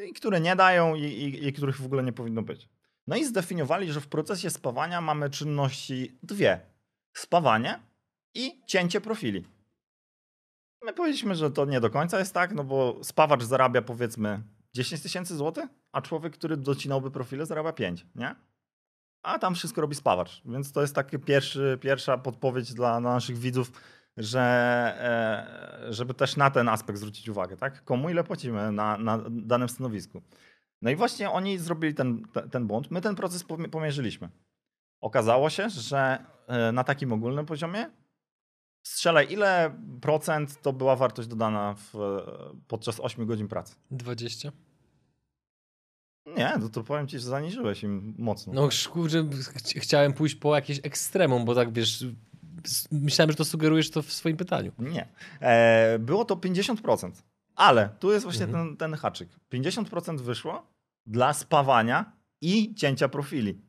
[0.08, 2.68] i które nie dają i, i, i których w ogóle nie powinno być.
[3.06, 6.60] No i zdefiniowali, że w procesie spawania mamy czynności dwie.
[7.12, 7.80] Spawanie
[8.34, 9.44] i cięcie profili.
[10.82, 15.02] My powiedzieliśmy, że to nie do końca jest tak, no bo spawacz zarabia powiedzmy 10
[15.02, 18.34] tysięcy złotych, a człowiek, który docinałby profile zarabia 5, nie?
[19.22, 23.72] A tam wszystko robi spawacz, więc to jest pierwszy, pierwsza podpowiedź dla, naszych widzów,
[24.16, 24.40] że
[25.88, 27.84] e, żeby też na ten aspekt zwrócić uwagę, tak?
[27.84, 30.22] Komu ile płacimy na, na danym stanowisku.
[30.82, 32.90] No i właśnie oni zrobili ten, ten, ten błąd.
[32.90, 34.28] My ten proces pomie- pomierzyliśmy.
[35.00, 37.90] Okazało się, że e, na takim ogólnym poziomie
[38.82, 41.94] strzelaj, ile procent to była wartość dodana w,
[42.68, 43.74] podczas 8 godzin pracy.
[43.90, 44.52] 20?
[46.36, 48.52] Nie, no to powiem ci, że zaniżyłeś im mocno.
[48.52, 52.04] No kurczę, ch- chciałem pójść po jakieś ekstremum, bo tak wiesz,
[52.92, 54.72] myślałem, że to sugerujesz to w swoim pytaniu.
[54.78, 55.08] Nie.
[55.40, 57.10] E, było to 50%.
[57.56, 58.66] Ale tu jest właśnie Mhm.
[58.68, 59.28] ten, ten haczyk.
[59.52, 60.66] 50% wyszło
[61.06, 63.60] dla spawania i cięcia profili.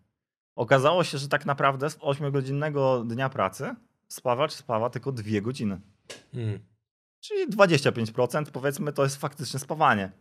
[0.55, 3.75] Okazało się, że tak naprawdę z 8-godzinnego dnia pracy
[4.07, 5.81] spawacz spawa tylko 2 godziny.
[6.33, 6.59] Mm.
[7.19, 10.11] Czyli 25% powiedzmy to jest faktycznie spawanie.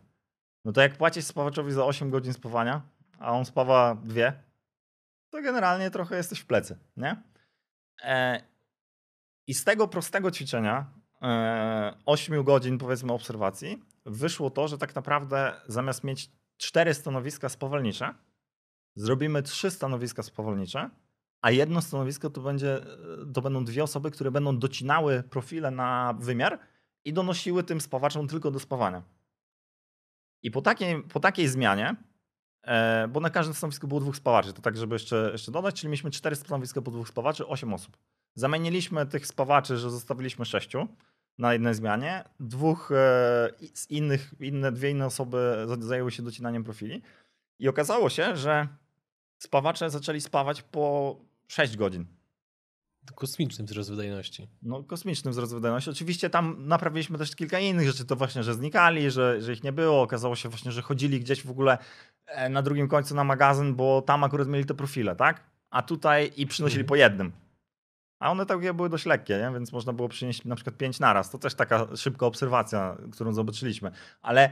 [0.65, 2.81] No to jak płacisz spawaczowi za 8 godzin spawania,
[3.19, 4.21] a on spawa 2,
[5.29, 7.23] to generalnie trochę jesteś w plecy, nie?
[8.03, 8.43] E,
[9.47, 15.61] I z tego prostego ćwiczenia, e, 8 godzin powiedzmy obserwacji, wyszło to, że tak naprawdę
[15.67, 18.13] zamiast mieć 4 stanowiska spowolnicze,
[18.95, 20.89] zrobimy 3 stanowiska spowolnicze,
[21.41, 22.79] a jedno stanowisko to, będzie,
[23.33, 26.59] to będą dwie osoby, które będą docinały profile na wymiar
[27.05, 29.03] i donosiły tym spawaczom tylko do spawania.
[30.43, 31.95] I po takiej, po takiej zmianie,
[32.63, 35.87] e, bo na każdym stanowisku było dwóch spawaczy, to tak, żeby jeszcze, jeszcze dodać, czyli
[35.87, 37.97] mieliśmy cztery stanowiska po dwóch spawaczy, osiem osób.
[38.35, 40.87] Zamieniliśmy tych spawaczy, że zostawiliśmy sześciu
[41.37, 42.23] na jednej zmianie.
[42.39, 42.95] Dwóch e,
[43.73, 47.01] z innych, inne, dwie inne osoby zajęły się docinaniem profili.
[47.59, 48.67] I okazało się, że
[49.37, 51.15] spawacze zaczęli spawać po
[51.47, 52.18] 6 godzin.
[53.15, 54.47] Kosmiczny wzrost wydajności.
[54.61, 55.89] No, kosmiczny wzrost wydajności.
[55.89, 58.05] Oczywiście tam naprawiliśmy też kilka innych rzeczy.
[58.05, 60.01] To właśnie, że znikali, że, że ich nie było.
[60.01, 61.77] Okazało się właśnie, że chodzili gdzieś w ogóle
[62.25, 65.43] e, na drugim końcu na magazyn, bo tam akurat mieli te profile, tak?
[65.69, 66.87] A tutaj i przynosili mhm.
[66.87, 67.31] po jednym.
[68.19, 69.51] A one takie były dość lekkie, nie?
[69.53, 71.29] więc można było przynieść na przykład pięć naraz.
[71.29, 73.91] To też taka szybka obserwacja, którą zobaczyliśmy.
[74.21, 74.51] Ale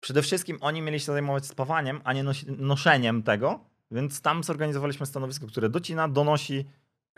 [0.00, 3.60] przede wszystkim oni mieli się zajmować spawaniem, a nie noszeniem tego,
[3.90, 6.64] więc tam zorganizowaliśmy stanowisko, które docina, donosi,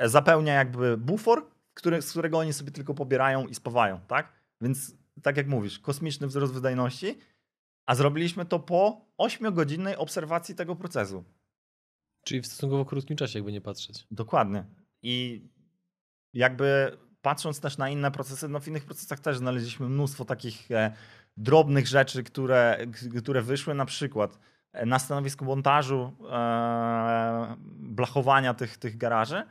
[0.09, 4.33] zapełnia jakby bufor, który, z którego oni sobie tylko pobierają i spawają, tak?
[4.61, 7.19] Więc tak jak mówisz, kosmiczny wzrost wydajności,
[7.87, 11.25] a zrobiliśmy to po 8-godzinnej obserwacji tego procesu.
[12.25, 14.07] Czyli w stosunkowo krótkim czasie, jakby nie patrzeć.
[14.11, 14.65] Dokładnie.
[15.03, 15.45] I
[16.35, 20.93] jakby patrząc też na inne procesy, no w innych procesach też znaleźliśmy mnóstwo takich e,
[21.37, 22.87] drobnych rzeczy, które,
[23.19, 24.39] które wyszły na przykład
[24.73, 29.43] e, na stanowisku montażu e, blachowania tych, tych garaży.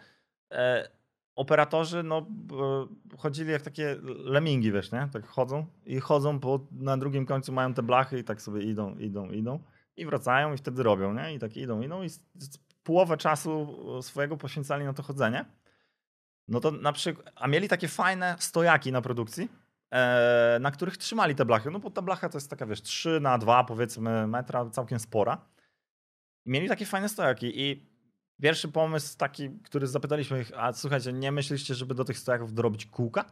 [0.52, 0.90] E,
[1.36, 5.10] operatorzy no, e, chodzili jak takie lemingi, wiesz, nie?
[5.14, 8.98] Tak chodzą i chodzą, bo na drugim końcu mają te blachy i tak sobie idą,
[8.98, 9.60] idą, idą
[9.98, 11.34] i wracają i wtedy robią, nie?
[11.34, 12.08] I tak idą, idą i
[12.84, 15.46] połowę czasu swojego poświęcali na to chodzenie.
[16.48, 19.50] No to na przykład, a mieli takie fajne stojaki na produkcji,
[19.92, 21.72] e, na których trzymali te blachy.
[21.72, 25.46] No bo ta blacha to jest taka, wiesz, 3 na 2 powiedzmy metra, całkiem spora.
[26.46, 27.89] Mieli takie fajne stojaki i
[28.42, 32.86] pierwszy pomysł taki, który zapytaliśmy ich, a słuchajcie, nie myśliście, żeby do tych stojaków dorobić
[32.86, 33.26] kółka?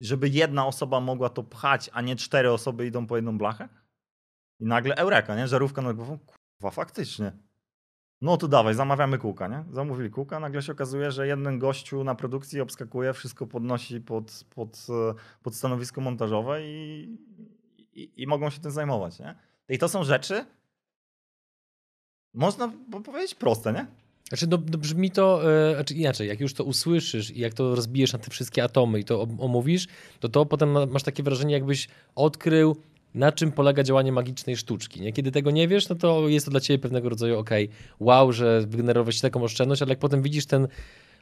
[0.00, 3.68] Żeby jedna osoba mogła to pchać, a nie cztery osoby idą po jedną blachę?
[4.60, 5.48] I nagle eureka, nie?
[5.48, 6.18] Żarówka nad głową.
[6.18, 7.32] Kurwa, faktycznie.
[8.20, 9.64] No to dawaj, zamawiamy kółka, nie?
[9.70, 14.86] Zamówili kółka, nagle się okazuje, że jeden gościu na produkcji obskakuje, wszystko podnosi pod, pod,
[15.42, 17.02] pod stanowisko montażowe i,
[17.92, 19.34] i, i mogą się tym zajmować, nie?
[19.68, 20.46] I to są rzeczy,
[22.38, 22.72] można
[23.04, 23.86] powiedzieć proste, nie?
[24.28, 27.74] Znaczy, no, no brzmi to, yy, znaczy inaczej, jak już to usłyszysz i jak to
[27.74, 29.86] rozbijesz na te wszystkie atomy i to omówisz,
[30.20, 32.76] to to potem masz takie wrażenie, jakbyś odkrył
[33.14, 35.00] na czym polega działanie magicznej sztuczki.
[35.00, 35.12] Nie?
[35.12, 37.50] Kiedy tego nie wiesz, no to jest to dla ciebie pewnego rodzaju ok,
[38.00, 40.68] wow, że wygenerować taką oszczędność, ale jak potem widzisz ten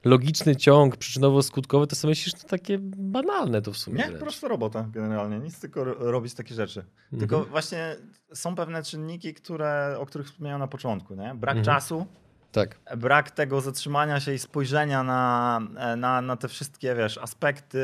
[0.05, 3.99] logiczny ciąg przyczynowo-skutkowy, to sobie myślisz, to takie banalne to w sumie.
[3.99, 4.21] Nie, wręcz.
[4.21, 6.81] prosta robota generalnie, nic tylko robić takie rzeczy.
[6.81, 7.19] Mhm.
[7.21, 7.97] Tylko właśnie
[8.35, 11.35] są pewne czynniki, które, o których wspomniałem na początku, nie?
[11.35, 11.65] Brak mhm.
[11.65, 12.07] czasu,
[12.53, 12.79] tak.
[12.97, 15.61] brak tego zatrzymania się i spojrzenia na,
[15.97, 17.81] na, na te wszystkie, wiesz, aspekty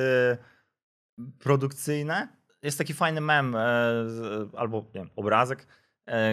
[1.38, 2.28] produkcyjne,
[2.62, 3.60] jest taki fajny mem e,
[4.56, 5.66] albo nie wiem, obrazek,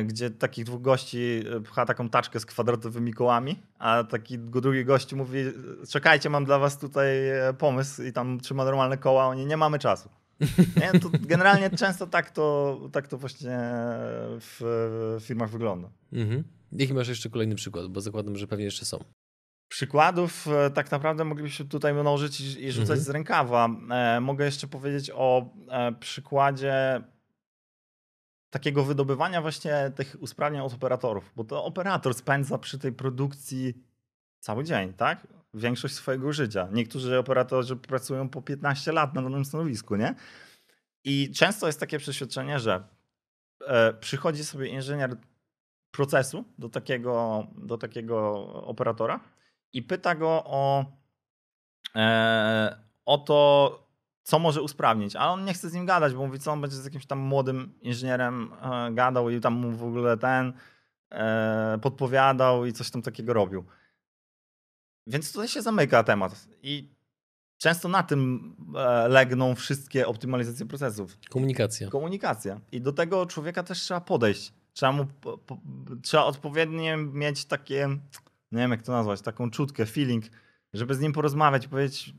[0.05, 5.13] gdzie takich dwóch gości e, pcha taką taczkę z kwadratowymi kołami, a taki drugi gość
[5.13, 5.39] mówi
[5.89, 7.09] czekajcie, mam dla was tutaj
[7.57, 10.09] pomysł i tam trzyma normalne koła, oni nie mamy czasu.
[10.75, 10.99] Nie?
[10.99, 13.59] To generalnie często tak to, tak to właśnie
[14.39, 15.89] w firmach wygląda.
[16.13, 16.43] Mhm.
[16.71, 17.87] Jaki masz jeszcze kolejny przykład?
[17.87, 19.03] Bo zakładam, że pewnie jeszcze są.
[19.67, 22.99] Przykładów e, tak naprawdę moglibyśmy tutaj mnożyć i, rzucać mhm.
[22.99, 23.69] z rękawa.
[23.91, 27.01] E, mogę jeszcze powiedzieć o e, przykładzie
[28.49, 33.83] takiego wydobywania właśnie tych usprawnień od operatorów, bo to operator spędza przy tej produkcji
[34.39, 35.27] cały dzień, tak?
[35.53, 36.67] Większość swojego życia.
[36.71, 40.15] Niektórzy operatorzy pracują po 15 lat na danym stanowisku, nie?
[41.03, 42.83] I często jest takie przeświadczenie, że
[43.99, 45.17] przychodzi sobie inżynier
[45.91, 49.19] procesu do takiego, do takiego operatora
[49.73, 50.85] i pyta go o,
[51.95, 53.88] e, o to,
[54.23, 56.77] co może usprawnić, ale on nie chce z nim gadać, bo mówi, co on będzie
[56.77, 60.53] z jakimś tam młodym inżynierem e, gadał i tam mu w ogóle ten
[61.11, 63.65] e, podpowiadał i coś tam takiego robił.
[65.07, 66.89] Więc tutaj się zamyka temat i
[67.57, 71.17] często na tym e, legną wszystkie optymalizacje procesów.
[71.29, 71.89] Komunikacja.
[71.89, 72.59] Komunikacja.
[72.71, 74.53] I do tego człowieka też trzeba podejść.
[74.73, 75.57] Trzeba mu, po, po,
[76.01, 77.99] trzeba odpowiednio mieć takie
[78.51, 80.25] nie wiem jak to nazwać, taką czutkę, feeling,
[80.73, 82.13] żeby z nim porozmawiać powiedzieć, e,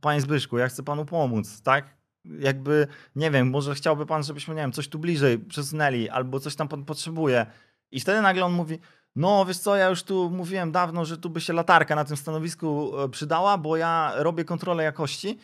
[0.00, 1.84] panie Zbyszku, ja chcę panu pomóc, tak?
[2.24, 6.56] Jakby, nie wiem, może chciałby pan, żebyśmy, nie wiem, coś tu bliżej przesunęli, albo coś
[6.56, 7.46] tam pan potrzebuje.
[7.90, 8.78] I wtedy nagle on mówi,
[9.16, 12.16] no wiesz co, ja już tu mówiłem dawno, że tu by się latarka na tym
[12.16, 15.38] stanowisku e, przydała, bo ja robię kontrolę jakości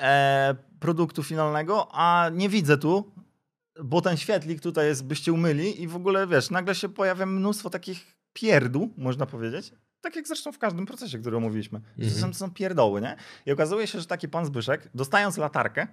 [0.00, 3.12] e, produktu finalnego, a nie widzę tu,
[3.84, 7.70] bo ten świetlik tutaj jest, byście umyli i w ogóle, wiesz, nagle się pojawia mnóstwo
[7.70, 9.72] takich pierdół, można powiedzieć,
[10.04, 11.78] tak jak zresztą w każdym procesie, który omówiliśmy.
[11.78, 12.10] Mhm.
[12.10, 13.16] To, są, są pierdoły, nie?
[13.46, 15.86] I okazuje się, że taki pan Zbyszek, dostając latarkę,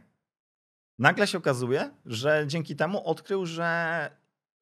[1.00, 4.10] nagle się okazuje, że dzięki temu odkrył, że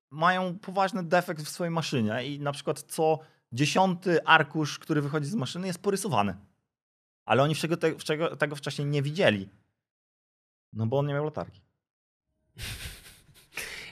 [0.09, 3.19] mają poważny defekt w swojej maszynie i na przykład co
[3.51, 6.35] dziesiąty arkusz, który wychodzi z maszyny jest porysowany.
[7.25, 9.49] Ale oni czego, te, czego, tego wcześniej nie widzieli.
[10.73, 11.61] No bo on nie miał latarki.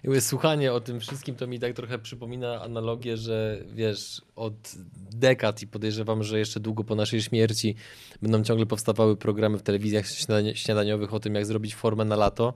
[0.08, 4.76] Jakby słuchanie o tym wszystkim to mi tak trochę przypomina analogię, że wiesz, od
[5.12, 7.76] dekad i podejrzewam, że jeszcze długo po naszej śmierci
[8.22, 12.54] będą ciągle powstawały programy w telewizjach śniadani- śniadaniowych o tym, jak zrobić formę na lato,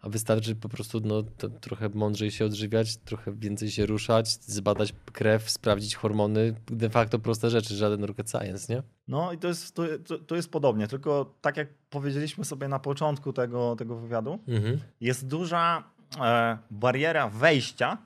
[0.00, 1.22] a wystarczy po prostu no,
[1.60, 6.54] trochę mądrzej się odżywiać, trochę więcej się ruszać, zbadać krew, sprawdzić hormony.
[6.66, 8.82] De facto proste rzeczy, żaden rocket science, nie?
[9.08, 9.84] No i to jest, to,
[10.26, 14.80] to jest podobnie, tylko tak jak powiedzieliśmy sobie na początku tego, tego wywiadu, Mhm.
[15.00, 17.98] jest duża e, bariera wejścia,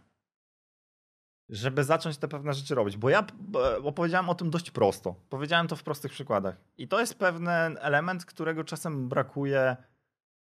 [1.48, 2.96] żeby zacząć te pewne rzeczy robić.
[2.96, 3.26] Bo ja
[3.82, 5.14] opowiedziałem o tym dość prosto.
[5.28, 6.56] Powiedziałem to w prostych przykładach.
[6.78, 7.48] I to jest pewien
[7.80, 9.76] element, którego czasem brakuje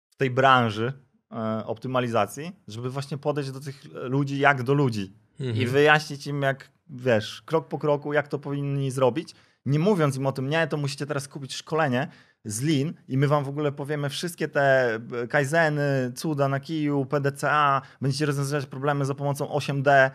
[0.09, 0.93] w tej branży
[1.31, 5.57] e, optymalizacji, żeby właśnie podejść do tych ludzi jak do ludzi Mhm.
[5.57, 9.35] i wyjaśnić im, jak wiesz, krok po kroku, jak to powinni zrobić.
[9.65, 12.07] Nie mówiąc im o tym, nie, to musicie teraz kupić szkolenie
[12.45, 17.05] z Lean i my wam w ogóle powiemy wszystkie te e, kaizeny, cuda na kiju,
[17.05, 20.11] PDCA, będziecie rozwiązywać problemy za pomocą 8D e,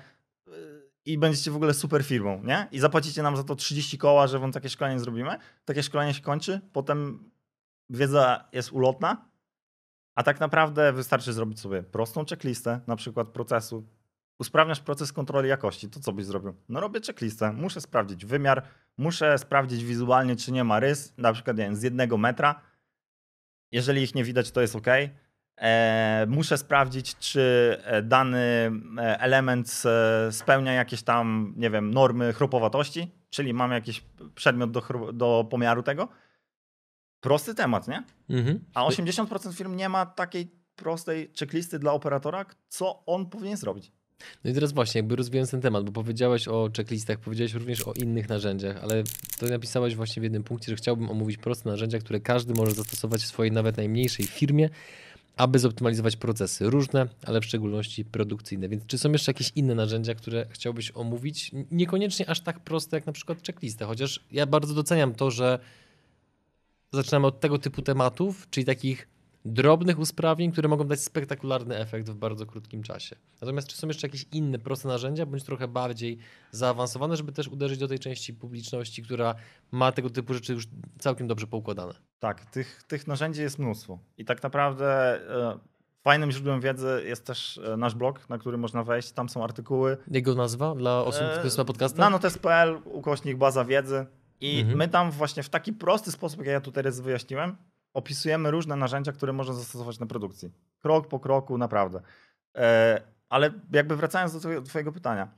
[1.04, 2.68] i będziecie w ogóle super firmą, nie?
[2.72, 5.38] I zapłacicie nam za to 30 koła, że wam takie szkolenie zrobimy.
[5.64, 7.30] Takie szkolenie się kończy, potem
[7.90, 9.28] wiedza jest ulotna,
[10.14, 13.86] a tak naprawdę wystarczy zrobić sobie prostą checklistę, na przykład procesu.
[14.38, 15.90] Usprawniasz proces kontroli jakości.
[15.90, 16.54] To co byś zrobił?
[16.68, 17.52] No robię checklistę.
[17.52, 18.62] Muszę sprawdzić wymiar,
[18.96, 22.60] muszę sprawdzić wizualnie, czy nie ma rys, na przykład nie wiem, z jednego metra.
[23.72, 24.86] Jeżeli ich nie widać, to jest ok.
[25.56, 32.32] E, muszę sprawdzić, czy e, dany e, element e, spełnia jakieś tam, nie wiem, normy
[32.32, 36.08] chropowatości, czyli mam jakiś przedmiot do, do pomiaru tego.
[37.20, 38.04] Prosty temat, nie?
[38.30, 38.64] Mhm.
[38.74, 43.92] A 80% firm nie ma takiej prostej checklisty dla operatora, co on powinien zrobić.
[44.44, 47.92] No i teraz właśnie, jakby rozwijając ten temat, bo powiedziałeś o checklistach, powiedziałeś również o
[47.92, 49.04] innych narzędziach, ale
[49.38, 53.22] to napisałeś właśnie w jednym punkcie, że chciałbym omówić proste narzędzia, które każdy może zastosować
[53.22, 54.70] w swojej nawet najmniejszej firmie,
[55.36, 58.68] aby zoptymalizować procesy różne, ale w szczególności produkcyjne.
[58.68, 61.50] Więc czy są jeszcze jakieś inne narzędzia, które chciałbyś omówić?
[61.70, 65.58] Niekoniecznie aż tak proste jak na przykład checklista, chociaż ja bardzo doceniam to, że
[66.92, 69.13] zaczynamy od tego typu tematów, czyli takich
[69.44, 73.16] drobnych usprawnień, które mogą dać spektakularny efekt w bardzo krótkim czasie.
[73.40, 76.18] Natomiast czy są jeszcze jakieś inne proste narzędzia, bądź trochę bardziej
[76.50, 79.34] zaawansowane, żeby też uderzyć do tej części publiczności, która
[79.72, 80.64] ma tego typu rzeczy już
[80.98, 81.94] całkiem dobrze poukładane?
[82.18, 83.98] Tak, tych, tych narzędzi jest mnóstwo.
[84.18, 84.86] I tak naprawdę
[85.52, 85.58] e,
[86.02, 89.12] fajnym źródłem wiedzy jest też e, nasz blog, na który można wejść.
[89.12, 89.96] Tam są artykuły.
[90.10, 91.98] Jego nazwa dla osób, E, które słuchają podcasta?
[91.98, 94.06] Nanotest.pl, ukośnik baza wiedzy.
[94.40, 94.78] I Mhm.
[94.78, 97.56] my tam właśnie w taki prosty sposób, jak ja tutaj teraz wyjaśniłem,
[97.94, 100.52] opisujemy różne narzędzia, które można zastosować na produkcji.
[100.80, 102.00] Krok po kroku, naprawdę.
[102.56, 105.28] E, ale jakby wracając do twojego, twojego pytania.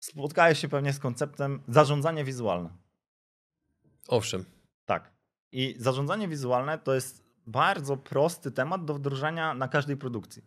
[0.00, 2.70] Spotkałeś się pewnie z konceptem zarządzanie wizualne.
[4.08, 4.44] Owszem.
[4.84, 5.10] Tak.
[5.52, 10.44] I zarządzanie wizualne to jest bardzo prosty temat do wdrożenia na każdej produkcji.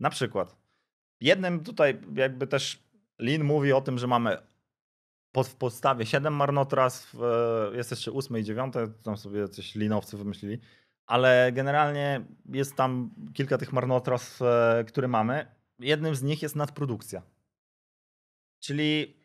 [0.00, 0.56] Na przykład,
[1.20, 2.82] jednym tutaj jakby też
[3.18, 4.38] Lean mówi o tym, że mamy
[5.36, 10.16] pod, w podstawie 7 marnotrawstw, e, jest jeszcze 8 i 9, tam sobie coś linowcy
[10.16, 10.58] wymyślili,
[11.06, 15.46] ale generalnie jest tam kilka tych marnotrawstw, e, które mamy.
[15.78, 17.22] Jednym z nich jest nadprodukcja.
[18.60, 19.16] Czyli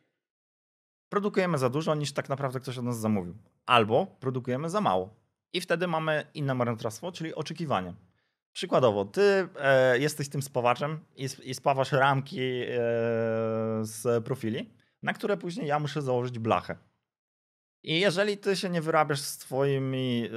[1.09, 3.35] produkujemy za dużo, niż tak naprawdę ktoś od nas zamówił.
[3.65, 5.15] Albo produkujemy za mało.
[5.53, 7.93] I wtedy mamy inne marnotrawstwo, czyli oczekiwanie.
[8.53, 12.67] Przykładowo, ty e, jesteś tym spawaczem i, i spawasz ramki e,
[13.81, 16.77] z profili, na które później ja muszę założyć blachę.
[17.83, 20.29] I jeżeli ty się nie wyrabiasz z twoimi,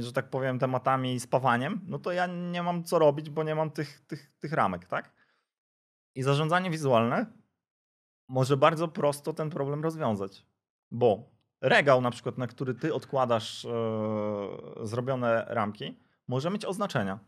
[0.00, 3.54] że tak powiem, tematami i spawaniem, no to ja nie mam co robić, bo nie
[3.54, 5.12] mam tych, tych, tych ramek, tak?
[6.14, 7.26] I zarządzanie wizualne
[8.28, 10.46] może bardzo prosto ten problem rozwiązać.
[10.90, 13.70] Bo regał, na przykład, na który ty odkładasz e,
[14.82, 17.18] zrobione ramki, może mieć oznaczenia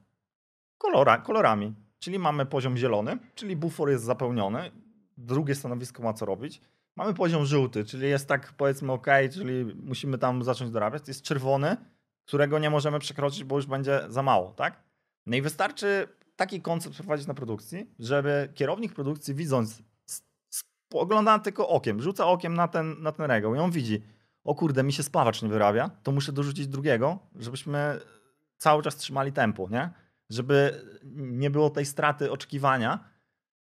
[0.79, 1.75] kolora, kolorami.
[1.99, 4.71] Czyli mamy poziom zielony, czyli bufor jest zapełniony,
[5.19, 6.61] drugie stanowisko ma co robić.
[6.97, 11.09] Mamy poziom żółty, czyli jest tak powiedzmy ok, czyli musimy tam zacząć dorabiać.
[11.09, 11.77] Jest czerwony,
[12.25, 14.83] którego nie możemy przekroczyć, bo już będzie za mało, tak?
[15.27, 19.83] No i wystarczy taki koncept wprowadzić na produkcji, żeby kierownik produkcji widząc,
[20.51, 24.03] spogląda tylko okiem, rzuca okiem na ten, na ten regał i on widzi,
[24.45, 28.01] o kurde, mi się spawacz nie wyrabia, to muszę dorzucić drugiego, żebyśmy
[28.59, 29.91] cały czas trzymali tempo, nie?
[30.31, 30.85] Żeby
[31.15, 33.12] nie było tej straty oczekiwania,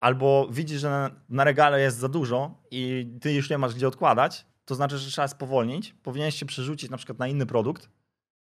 [0.01, 3.89] albo widzisz, że na, na regale jest za dużo i ty już nie masz gdzie
[3.89, 7.91] odkładać, to znaczy, że trzeba spowolnić, powinieneś się przerzucić na przykład na inny produkt,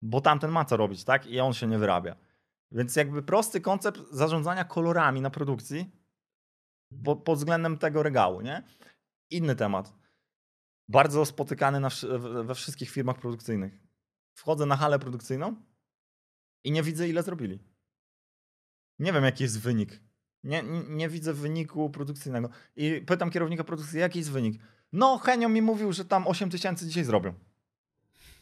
[0.02, 1.26] bo tamten ma co robić, tak?
[1.26, 2.16] I on się nie wyrabia.
[2.72, 5.90] Więc jakby prosty koncept zarządzania kolorami na produkcji
[7.04, 8.62] po, pod względem tego regału, nie?
[9.30, 9.94] Inny temat.
[10.88, 11.88] Bardzo spotykany na,
[12.44, 13.78] we wszystkich firmach produkcyjnych.
[14.34, 15.56] Wchodzę na halę produkcyjną
[16.64, 17.58] i nie widzę, ile zrobili.
[18.98, 20.00] Nie wiem, jaki jest wynik.
[20.44, 22.48] Nie, nie, widzę wyniku produkcyjnego.
[22.76, 24.62] I pytam kierownika produkcji, jaki jest wynik.
[24.92, 27.34] No, Henio mi mówił, że tam 8 tysięcy dzisiaj zrobią.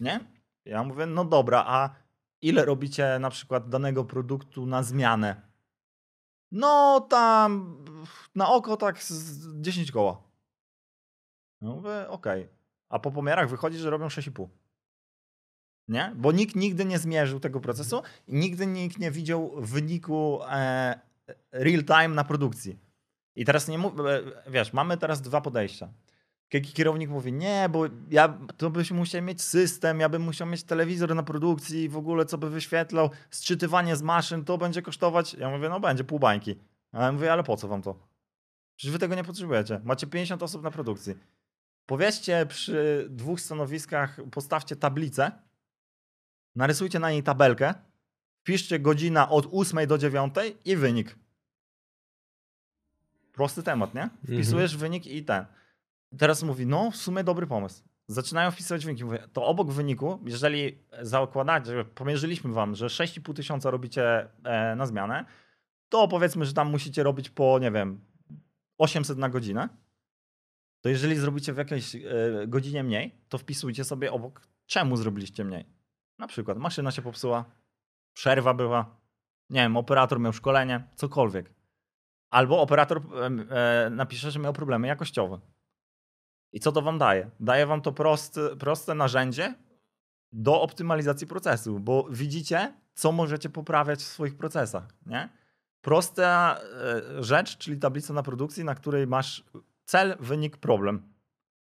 [0.01, 0.21] Nie?
[0.65, 1.91] Ja mówię, no dobra, a
[2.43, 5.43] ile robicie na przykład danego produktu na zmianę?
[6.53, 7.79] No tam
[8.35, 10.23] na oko tak z 10 koła.
[11.61, 12.43] No mówię, okej.
[12.43, 12.55] Okay.
[12.89, 14.49] A po pomiarach wychodzi, że robią 6,5.
[15.89, 16.13] Nie?
[16.17, 21.01] Bo nikt nigdy nie zmierzył tego procesu i nigdy nikt nie widział wyniku e,
[21.53, 22.79] real time na produkcji.
[23.37, 25.89] I teraz nie mów, e, wiesz, mamy teraz dwa podejścia.
[26.61, 31.15] Kierownik mówi, nie, bo ja to byśmy musiał mieć system, ja bym musiał mieć telewizor
[31.15, 35.35] na produkcji, w ogóle co by wyświetlał, sczytywanie z maszyn, to będzie kosztować.
[35.35, 36.59] Ja mówię, no będzie pół bańki.
[36.93, 37.95] A ja mówię, ale po co wam to?
[38.77, 39.81] Przecież wy tego nie potrzebujecie.
[39.85, 41.15] Macie 50 osób na produkcji.
[41.87, 45.33] Powiedzcie przy dwóch stanowiskach, postawcie tablicę,
[46.57, 47.75] narysujcie na niej tabelkę,
[48.41, 51.17] wpiszcie godzina od 8 do 9 i wynik.
[53.33, 54.11] Prosty temat, nie?
[54.25, 54.81] Wpisujesz mhm.
[54.81, 55.47] wynik i ten.
[56.19, 57.83] Teraz mówi, no w sumie dobry pomysł.
[58.07, 59.05] Zaczynają wpisywać wyniki.
[59.05, 65.25] Mówię, to obok wyniku, jeżeli zakładacie, pomierzyliśmy wam, że 6,5 tysiąca robicie e, na zmianę,
[65.89, 68.01] to powiedzmy, że tam musicie robić po, nie wiem,
[68.79, 69.69] 800 na godzinę.
[70.81, 72.01] To jeżeli zrobicie w jakiejś e,
[72.47, 75.65] godzinie mniej, to wpisujcie sobie obok, czemu zrobiliście mniej.
[76.19, 77.45] Na przykład maszyna się popsuła,
[78.15, 78.97] przerwa była,
[79.51, 81.62] nie wiem, operator miał szkolenie, cokolwiek.
[82.33, 83.01] Albo operator
[83.51, 85.41] e, napisze, że miał problemy jakościowe.
[86.53, 87.31] I co to wam daje?
[87.41, 89.55] Daje wam to proste, proste narzędzie
[90.33, 94.85] do optymalizacji procesu, bo widzicie, co możecie poprawiać w swoich procesach.
[95.07, 95.29] Nie?
[95.81, 96.59] Prosta
[97.19, 99.45] e, rzecz, czyli tablica na produkcji, na której masz
[99.85, 101.13] cel, wynik, problem.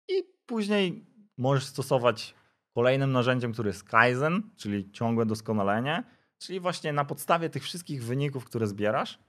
[0.07, 1.05] I później
[1.37, 2.35] możesz stosować
[2.73, 6.03] kolejnym narzędziem, który jest Kaizen, czyli ciągłe doskonalenie,
[6.37, 9.19] czyli właśnie na podstawie tych wszystkich wyników, które zbierasz,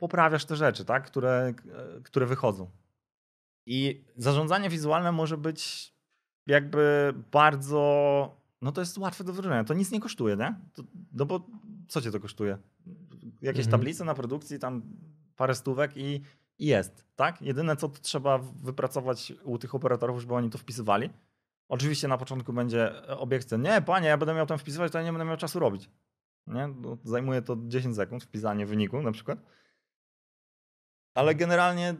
[0.00, 1.06] poprawiasz te rzeczy, tak?
[1.06, 1.52] które,
[1.98, 2.70] e, które wychodzą.
[3.66, 5.92] I zarządzanie wizualne może być
[6.46, 8.40] jakby bardzo.
[8.62, 9.64] No to jest łatwe do wdrożenia.
[9.64, 10.54] To nic nie kosztuje, nie?
[10.72, 10.82] To,
[11.12, 11.46] no bo
[11.88, 12.58] co cię to kosztuje?
[13.42, 13.70] Jakieś mhm.
[13.70, 14.82] tablice na produkcji, tam
[15.36, 16.22] parę stówek i,
[16.58, 17.42] i jest, tak?
[17.42, 21.10] Jedyne co trzeba wypracować u tych operatorów, żeby oni to wpisywali.
[21.68, 25.12] Oczywiście na początku będzie obiekcja, nie panie, ja będę miał tam wpisywać, to ja nie
[25.12, 25.90] będę miał czasu robić.
[26.46, 26.68] Nie?
[26.68, 29.38] No, zajmuje to 10 sekund, wpisanie wyniku na przykład.
[31.14, 31.94] Ale generalnie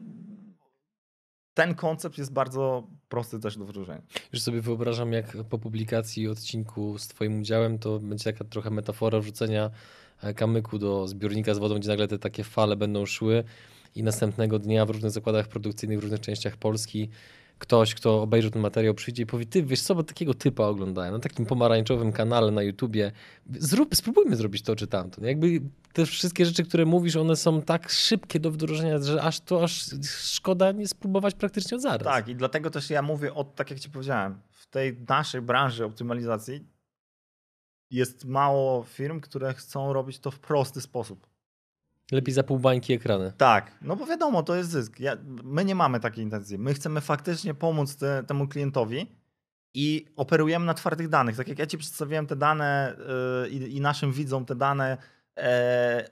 [1.55, 4.03] ten koncept jest bardzo prosty też do wdrożenia.
[4.33, 9.21] Już sobie wyobrażam, jak po publikacji odcinku z Twoim udziałem, to będzie taka trochę metafora
[9.21, 9.71] wrzucenia
[10.23, 13.45] e, kamyku do zbiornika z wodą, gdzie nagle te takie fale będą szły
[13.95, 17.11] i następnego dnia w różnych zakładach produkcyjnych w różnych częściach Polski
[17.61, 21.15] ktoś, kto obejrzy ten materiał, przyjdzie i powie, ty wiesz co, bo takiego typa oglądałem
[21.15, 23.13] na takim pomarańczowym kanale na YouTubie,
[23.59, 25.25] Zrób, spróbujmy zrobić to czy tamto.
[25.25, 25.61] Jakby
[25.93, 29.85] te wszystkie rzeczy, które mówisz, one są tak szybkie do wdrożenia, że aż to aż
[30.09, 32.05] szkoda nie spróbować praktycznie od zaraz.
[32.05, 35.85] Tak i dlatego też ja mówię o, tak jak ci powiedziałem, w tej naszej branży
[35.85, 36.67] optymalizacji
[37.91, 41.27] jest mało firm, które chcą robić to w prosty sposób.
[42.13, 43.33] Lepiej za pół bańki ekrany.
[43.37, 45.01] Tak, no bo wiadomo, to jest zysk.
[45.01, 46.59] Ja, my nie mamy takiej intencji.
[46.59, 49.07] My chcemy faktycznie pomóc te, temu klientowi
[49.75, 51.37] i operujemy na twardych danych.
[51.37, 52.97] Tak jak ja ci przedstawiłem te dane
[53.43, 54.97] yy, i, naszym widzom te dane,
[55.37, 56.05] yy, e,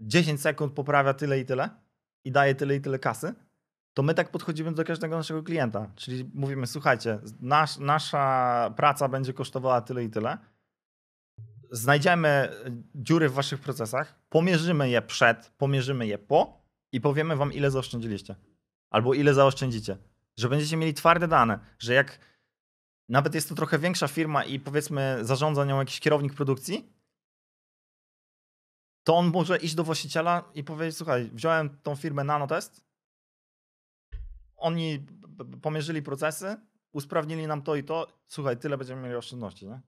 [0.00, 1.70] 10 sekund poprawia tyle i tyle
[2.24, 3.34] i daje tyle i tyle kasy,
[3.94, 5.90] to my tak podchodzimy do każdego naszego klienta.
[5.96, 10.38] Czyli mówimy, słuchajcie, nasz, nasza praca będzie kosztowała tyle i tyle
[11.70, 12.52] znajdziemy
[12.94, 16.62] dziury w waszych procesach, pomierzymy je przed, pomierzymy je po
[16.92, 18.36] i powiemy wam, ile zaoszczędziliście.
[18.90, 19.96] Albo ile zaoszczędzicie.
[20.36, 22.18] Że będziecie mieli twarde dane, że jak
[23.08, 26.92] nawet jest to trochę większa firma i powiedzmy zarządza nią jakiś kierownik produkcji,
[29.04, 32.84] to on może iść do właściciela i powiedzieć, słuchaj, wziąłem tą firmę Nanotest,
[34.56, 35.06] oni
[35.62, 36.56] pomierzyli procesy,
[36.92, 39.80] usprawnili nam to i to, słuchaj, tyle będziemy mieli oszczędności, nie?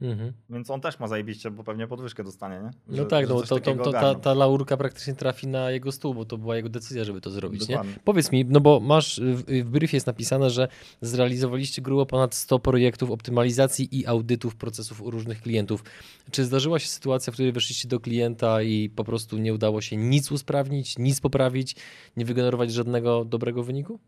[0.00, 0.32] Mhm.
[0.50, 2.96] Więc on też ma zajebiście, bo pewnie podwyżkę dostanie, nie?
[2.96, 6.14] Że, no tak, no to, to, to ta, ta, laurka praktycznie trafi na jego stół,
[6.14, 7.68] bo to była jego decyzja, żeby to zrobić.
[7.68, 7.80] Nie?
[8.04, 10.68] Powiedz mi, no bo masz, w, w briefie jest napisane, że
[11.00, 15.84] zrealizowaliście grubo ponad 100 projektów optymalizacji i audytów procesów u różnych klientów.
[16.30, 19.96] Czy zdarzyła się sytuacja, w której weszliście do klienta i po prostu nie udało się
[19.96, 21.76] nic usprawnić, nic poprawić,
[22.16, 24.00] nie wygenerować żadnego dobrego wyniku?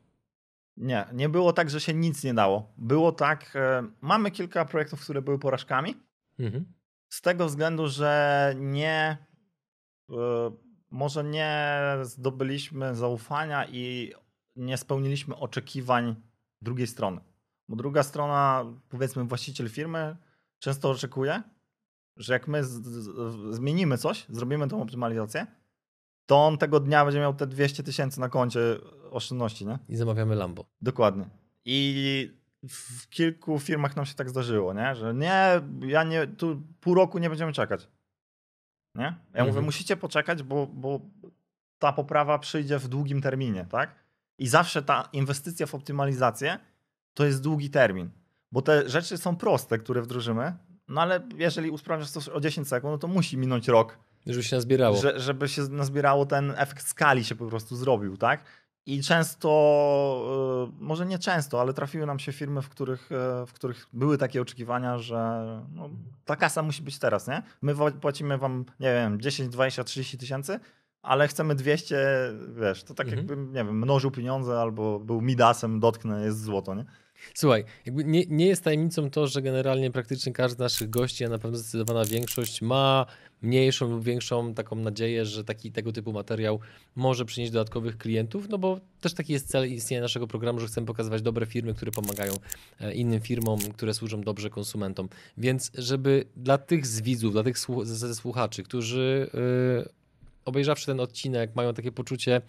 [0.76, 2.72] Nie, nie było tak, że się nic nie dało.
[2.78, 5.94] Było tak, e, mamy kilka projektów, które były porażkami.
[6.38, 6.64] Mhm.
[7.08, 9.16] Z tego względu, że nie,
[10.10, 10.14] e,
[10.90, 14.12] może nie zdobyliśmy zaufania i
[14.56, 16.16] nie spełniliśmy oczekiwań
[16.62, 17.20] drugiej strony.
[17.68, 20.16] Bo druga strona, powiedzmy właściciel firmy,
[20.58, 21.42] często oczekuje,
[22.16, 25.46] że jak my z, z, zmienimy coś, zrobimy tą optymalizację,
[26.26, 28.60] to on tego dnia będzie miał te 200 tysięcy na koncie
[29.10, 29.78] oszczędności, nie?
[29.88, 30.64] I zamawiamy Lambo.
[30.82, 31.24] Dokładnie.
[31.64, 32.30] I
[32.68, 34.94] w kilku firmach nam się tak zdarzyło, nie?
[34.94, 37.88] Że nie, ja nie, tu pół roku nie będziemy czekać.
[38.94, 39.04] Nie?
[39.04, 39.48] Ja mhm.
[39.48, 41.00] mówię, musicie poczekać, bo, bo
[41.78, 43.94] ta poprawa przyjdzie w długim terminie, tak?
[44.38, 46.58] I zawsze ta inwestycja w optymalizację
[47.14, 48.10] to jest długi termin.
[48.52, 50.52] Bo te rzeczy są proste, które wdrożymy,
[50.88, 53.98] no ale jeżeli usprawniasz coś o 10 sekund, no to musi minąć rok.
[54.26, 54.96] Żeby się nazbierało.
[54.96, 58.44] Że, żeby się nazbierało, ten efekt skali się po prostu zrobił, tak?
[58.86, 59.48] I często,
[60.70, 64.18] y, może nie często, ale trafiły nam się firmy, w których, y, w których były
[64.18, 65.16] takie oczekiwania, że
[65.74, 65.90] no,
[66.24, 67.42] ta kasa musi być teraz, nie?
[67.62, 70.60] My płacimy wam, nie wiem, 10, 20, 30 tysięcy,
[71.02, 72.06] ale chcemy 200,
[72.60, 73.18] wiesz, to tak mhm.
[73.18, 76.84] jakbym, nie wiem, mnożył pieniądze albo był Midasem, dotknę, jest złoto, nie?
[77.34, 81.38] Słuchaj, nie, nie jest tajemnicą to, że generalnie praktycznie każdy z naszych gości, a na
[81.38, 83.06] pewno zdecydowana większość ma
[83.42, 86.60] mniejszą lub większą taką nadzieję, że taki tego typu materiał
[86.96, 90.86] może przynieść dodatkowych klientów, no bo też taki jest cel istnienia naszego programu, że chcemy
[90.86, 92.34] pokazywać dobre firmy, które pomagają
[92.80, 95.08] e, innym firmom, które służą dobrze konsumentom.
[95.38, 97.58] Więc żeby dla tych z widzów, dla tych
[98.14, 99.88] słuchaczy, którzy yy,
[100.44, 102.40] obejrzawszy ten odcinek mają takie poczucie,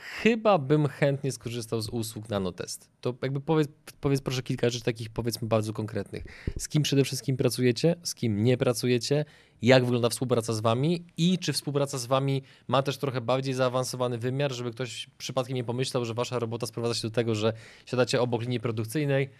[0.00, 2.88] chyba bym chętnie skorzystał z usług Nanotest.
[3.00, 3.68] To jakby powiedz,
[4.00, 6.24] powiedz proszę kilka rzeczy takich powiedzmy bardzo konkretnych.
[6.58, 9.24] Z kim przede wszystkim pracujecie, z kim nie pracujecie,
[9.62, 14.18] jak wygląda współpraca z wami i czy współpraca z wami ma też trochę bardziej zaawansowany
[14.18, 17.52] wymiar, żeby ktoś przypadkiem nie pomyślał, że wasza robota sprowadza się do tego, że
[17.86, 19.30] siadacie obok linii produkcyjnej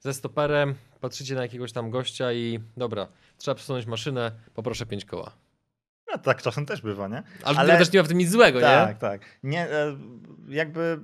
[0.00, 5.45] ze stoperem, patrzycie na jakiegoś tam gościa i dobra, trzeba przesunąć maszynę, poproszę pięć koła.
[6.18, 7.22] Tak czasem też bywa, nie?
[7.44, 8.94] Ale, Ale też nie ma w tym nic złego, tak, nie?
[8.94, 9.38] Tak, tak.
[9.42, 9.96] Nie, e,
[10.48, 11.00] jakby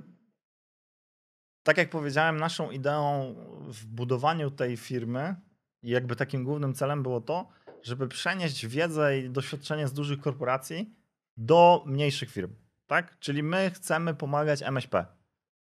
[1.63, 3.35] tak jak powiedziałem, naszą ideą
[3.67, 5.35] w budowaniu tej firmy
[5.83, 7.49] i jakby takim głównym celem było to,
[7.83, 10.95] żeby przenieść wiedzę i doświadczenie z dużych korporacji
[11.37, 12.55] do mniejszych firm.
[12.87, 13.19] Tak?
[13.19, 15.05] Czyli my chcemy pomagać MŚP.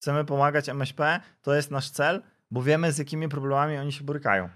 [0.01, 4.49] Chcemy pomagać MŚP, to jest nasz cel, bo wiemy z jakimi problemami oni się borykają.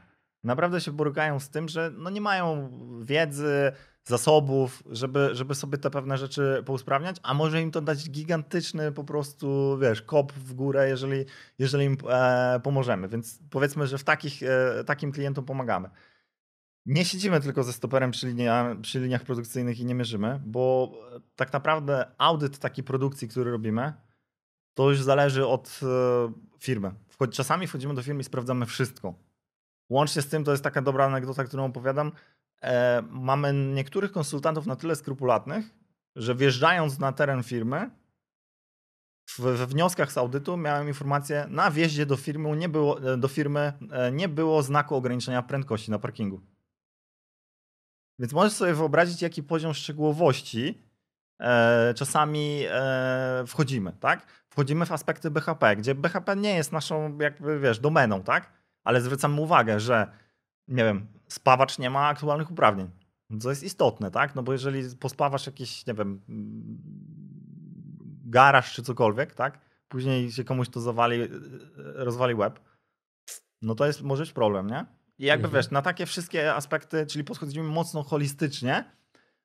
[0.43, 2.69] Naprawdę się borykają z tym, że no nie mają
[3.03, 3.71] wiedzy,
[4.05, 9.03] zasobów, żeby, żeby sobie te pewne rzeczy pousprawniać, a może im to dać gigantyczny po
[9.03, 11.25] prostu, wiesz, kop w górę, jeżeli,
[11.59, 13.07] jeżeli im e, pomożemy.
[13.07, 15.89] Więc powiedzmy, że w takich, e, takim klientom pomagamy.
[16.85, 20.91] Nie siedzimy tylko ze stoperem przy, linia, przy liniach produkcyjnych i nie mierzymy, bo
[21.35, 23.93] tak naprawdę audyt takiej produkcji, który robimy,
[24.73, 26.91] to już zależy od e, firmy.
[27.31, 29.13] Czasami wchodzimy do firmy i sprawdzamy wszystko.
[29.89, 32.11] Łącznie z tym, to jest taka dobra anegdota, którą opowiadam, e,
[33.09, 35.66] mamy niektórych konsultantów na tyle skrupulatnych,
[36.16, 37.89] że wjeżdżając na teren firmy,
[39.39, 43.74] we wnioskach z audytu miałem informację, na wjeździe do firmy nie było, e, do firmy
[43.91, 46.41] e, nie było znaku ograniczenia prędkości na parkingu.
[48.20, 50.82] Więc możesz sobie wyobrazić, jaki poziom szczegółowości
[51.39, 54.26] e, czasami e, wchodzimy, tak?
[54.49, 58.51] Wchodzimy w aspekty BHP, gdzie BHP nie jest naszą, jakby wiesz, domeną, tak?
[58.84, 60.07] Ale zwracamy uwagę, że
[60.68, 62.89] nie wiem, spawacz nie ma aktualnych uprawnień.
[63.39, 64.36] Co jest istotne, tak?
[64.36, 66.22] No bo jeżeli pospawasz jakiś, nie wiem,
[68.26, 69.59] garaż czy cokolwiek, tak?
[69.88, 71.20] Później się komuś to zawali,
[71.76, 72.59] rozwali web,
[73.61, 74.86] no to jest może być problem, nie?
[75.18, 75.64] I jakby mhm.
[75.64, 78.84] wiesz, na takie wszystkie aspekty, czyli podchodzimy mocno holistycznie.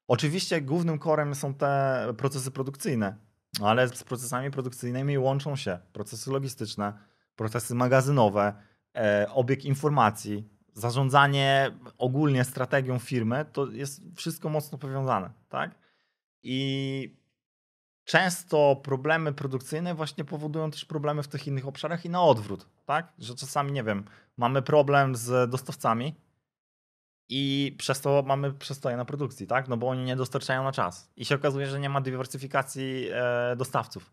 [0.09, 3.17] Oczywiście głównym korem są te procesy produkcyjne,
[3.63, 6.93] ale z procesami produkcyjnymi łączą się procesy logistyczne,
[7.37, 8.53] procesy magazynowe,
[8.97, 15.75] e, obieg informacji, zarządzanie ogólnie strategią firmy, to jest wszystko mocno powiązane, tak?
[16.43, 17.19] I
[18.05, 23.13] często problemy produkcyjne właśnie powodują też problemy w tych innych obszarach i na odwrót, tak?
[23.19, 24.05] Że czasami, nie wiem,
[24.37, 26.15] mamy problem z dostawcami
[27.29, 29.69] i przez to mamy przestoje na produkcji, tak?
[29.69, 31.11] No bo oni nie dostarczają na czas.
[31.17, 34.13] I się okazuje, że nie ma dywersyfikacji e, dostawców.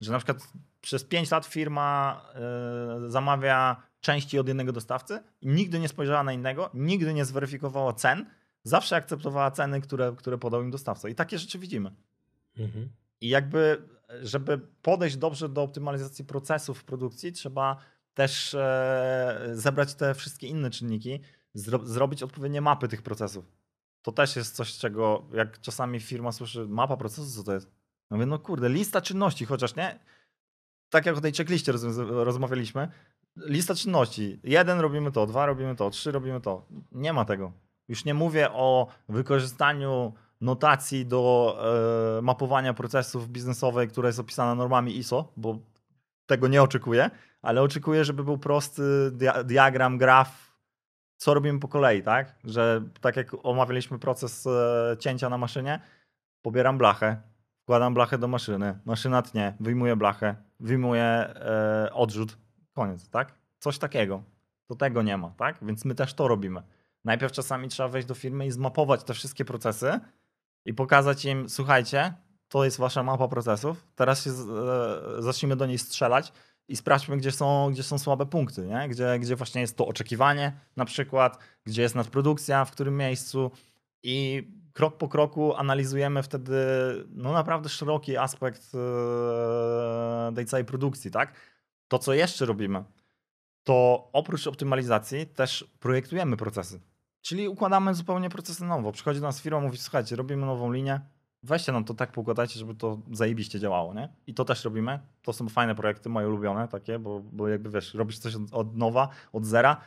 [0.00, 0.38] Że na przykład
[0.80, 6.70] przez 5 lat firma e, zamawia części od jednego dostawcy nigdy nie spojrzała na innego,
[6.74, 8.26] nigdy nie zweryfikowała cen,
[8.62, 11.08] zawsze akceptowała ceny, które, które podał im dostawca.
[11.08, 11.90] I takie rzeczy widzimy.
[12.58, 12.88] Mhm.
[13.20, 13.88] I jakby,
[14.22, 17.76] żeby podejść dobrze do optymalizacji procesów w produkcji, trzeba
[18.14, 21.20] też e, zebrać te wszystkie inne czynniki,
[21.54, 23.44] zro zrobić odpowiednie mapy tych procesów.
[24.02, 27.70] To też jest coś, czego jak czasami firma słyszy, mapa procesu, co to jest?
[28.10, 29.98] No mówię, no kurde, lista czynności, chociaż nie,
[30.90, 32.88] tak jak o tej checkliście roz rozmawialiśmy,
[33.36, 34.40] lista czynności.
[34.44, 36.66] Jeden robimy to, dwa robimy to, trzy robimy to.
[36.92, 37.52] Nie ma tego.
[37.88, 41.56] Już nie mówię o wykorzystaniu notacji do
[42.18, 45.58] e, mapowania procesów biznesowych, która jest opisana normami ISO, bo
[46.26, 47.10] tego nie oczekuję,
[47.42, 48.82] ale oczekuję, żeby był prosty
[49.12, 50.54] dia diagram, graf,
[51.16, 52.34] co robimy po kolei, tak?
[52.44, 55.80] Że tak jak omawialiśmy proces e, cięcia na maszynie,
[56.42, 57.16] pobieram blachę,
[57.62, 62.43] wkładam blachę do maszyny, maszyna tnie, wyjmuję blachę, wyjmuję e, odrzut,
[62.74, 63.34] koniec, tak?
[63.58, 64.22] Coś takiego.
[64.66, 65.58] To tego nie ma, tak?
[65.62, 66.62] Więc my też to robimy.
[67.04, 70.00] Najpierw czasami trzeba wejść do firmy i zmapować te wszystkie procesy
[70.64, 72.14] i pokazać im, słuchajcie,
[72.48, 76.32] to jest wasza mapa procesów, teraz się e, zacznijmy do niej strzelać
[76.68, 78.88] i sprawdźmy, gdzie są, gdzie są słabe punkty, nie?
[78.88, 83.50] Gdzie, gdzie właśnie jest to oczekiwanie na przykład, gdzie jest nadprodukcja, w którym miejscu
[84.02, 86.54] i krok po kroku analizujemy wtedy
[87.10, 91.32] no naprawdę szeroki aspekt e, tej całej produkcji, tak?
[91.94, 92.84] To, co jeszcze robimy,
[93.64, 96.80] to oprócz optymalizacji też projektujemy procesy.
[97.20, 98.92] Czyli układamy zupełnie procesy nowo.
[98.92, 101.00] Przychodzi do nas firma, mówi, słuchajcie, robimy nową linię,
[101.42, 104.08] weźcie nam to tak poukładajcie, żeby to zajebiście działało, nie?
[104.26, 105.00] I to też robimy.
[105.22, 108.76] To są fajne projekty, moje ulubione takie, bo, bo jakby wiesz, robisz coś od, od
[108.76, 109.80] nowa, od zera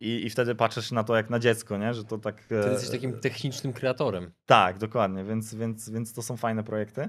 [0.00, 1.94] i, i wtedy patrzysz na to jak na dziecko, nie?
[1.94, 2.44] Że to tak...
[2.44, 4.32] Ty jesteś takim technicznym kreatorem.
[4.46, 7.08] Tak, dokładnie, więc, więc, więc to są fajne projekty.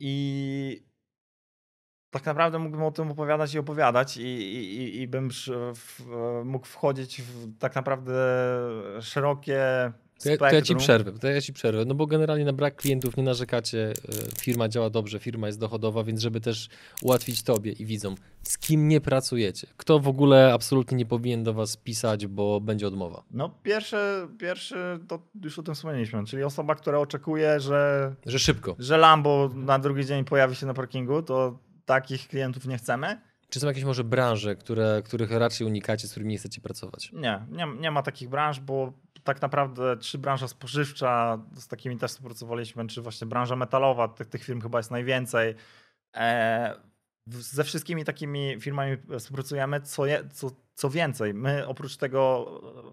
[0.00, 0.86] I
[2.18, 5.28] tak naprawdę mógłbym o tym opowiadać i opowiadać i, i, i bym
[6.44, 8.14] mógł wchodzić w tak naprawdę
[9.00, 9.92] szerokie
[10.22, 12.76] to ja, to ja, ci przerwę, to ja ci przerwę, no bo generalnie na brak
[12.76, 16.68] klientów nie narzekacie, e, firma działa dobrze, firma jest dochodowa, więc żeby też
[17.02, 21.54] ułatwić tobie i widzom, z kim nie pracujecie, kto w ogóle absolutnie nie powinien do
[21.54, 23.22] was pisać, bo będzie odmowa.
[23.30, 28.14] No pierwszy, pierwszy to już o tym wspomnieliśmy, czyli osoba, która oczekuje, że...
[28.26, 28.76] Że szybko.
[28.78, 33.20] Że Lambo na drugi dzień pojawi się na parkingu, to takich klientów nie chcemy.
[33.48, 37.12] Czy są jakieś może branże, które, których raczej unikacie, z którymi nie chcecie pracować?
[37.12, 38.92] Nie, nie, nie ma takich branż, bo
[39.24, 44.44] tak naprawdę czy branża spożywcza, z takimi też współpracowaliśmy, czy właśnie branża metalowa, tych, tych
[44.44, 45.54] firm chyba jest najwięcej.
[46.16, 46.74] E,
[47.26, 52.46] ze wszystkimi takimi firmami współpracujemy, co, je, co, co więcej, my oprócz tego,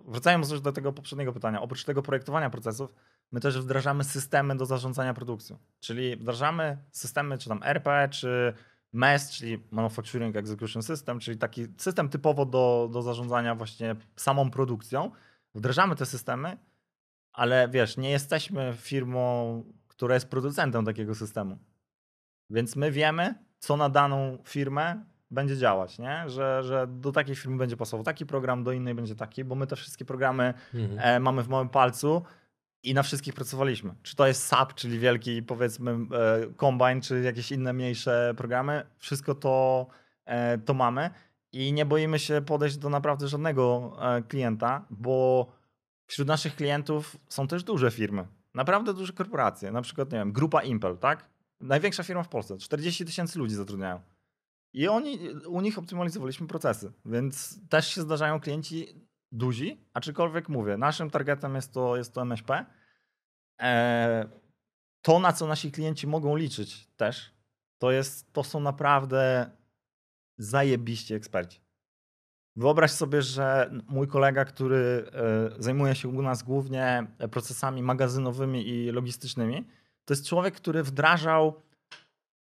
[0.07, 2.93] wracając do tego poprzedniego pytania, oprócz tego projektowania procesów,
[3.31, 5.57] my też wdrażamy systemy do zarządzania produkcją.
[5.79, 8.53] Czyli wdrażamy systemy, czy tam RP, czy
[8.93, 15.11] MES, czyli Manufacturing Execution System, czyli taki system typowo do, do zarządzania właśnie samą produkcją.
[15.55, 16.57] Wdrażamy te systemy,
[17.33, 21.57] ale wiesz, nie jesteśmy firmą, która jest producentem takiego systemu.
[22.49, 26.23] Więc my wiemy, co na daną firmę będzie działać, nie?
[26.29, 29.67] Że, że do takiej firmy będzie pasował taki program, do innej będzie taki, bo my
[29.67, 30.99] te wszystkie programy mhm.
[30.99, 32.23] e, mamy w małym palcu
[32.83, 33.95] i na wszystkich pracowaliśmy.
[34.03, 36.07] Czy to jest SAP, czyli wielki powiedzmy e,
[36.57, 39.87] Combine, czy jakieś inne mniejsze programy, wszystko to,
[40.25, 41.09] e, to mamy
[41.51, 45.47] i nie boimy się podejść do naprawdę żadnego e, klienta, bo
[46.07, 50.63] wśród naszych klientów są też duże firmy, naprawdę duże korporacje, na przykład, nie wiem, grupa
[50.63, 51.29] Impel, tak?
[51.61, 53.99] Największa firma w Polsce, 40 tysięcy ludzi zatrudniają.
[54.73, 59.02] I oni, u nich optymalizowaliśmy procesy, więc też się zdarzają klienci
[59.33, 62.65] duzi, aczkolwiek mówię, naszym targetem jest to, jest to MŚP.
[63.61, 64.29] E,
[65.01, 67.33] to, na co nasi klienci mogą liczyć też,
[67.77, 69.51] to, jest, to są naprawdę
[70.37, 71.61] zajebiście eksperci.
[72.55, 75.11] Wyobraź sobie, że mój kolega, który
[75.57, 79.67] e, zajmuje się u nas głównie procesami magazynowymi i logistycznymi,
[80.05, 81.61] to jest człowiek, który wdrażał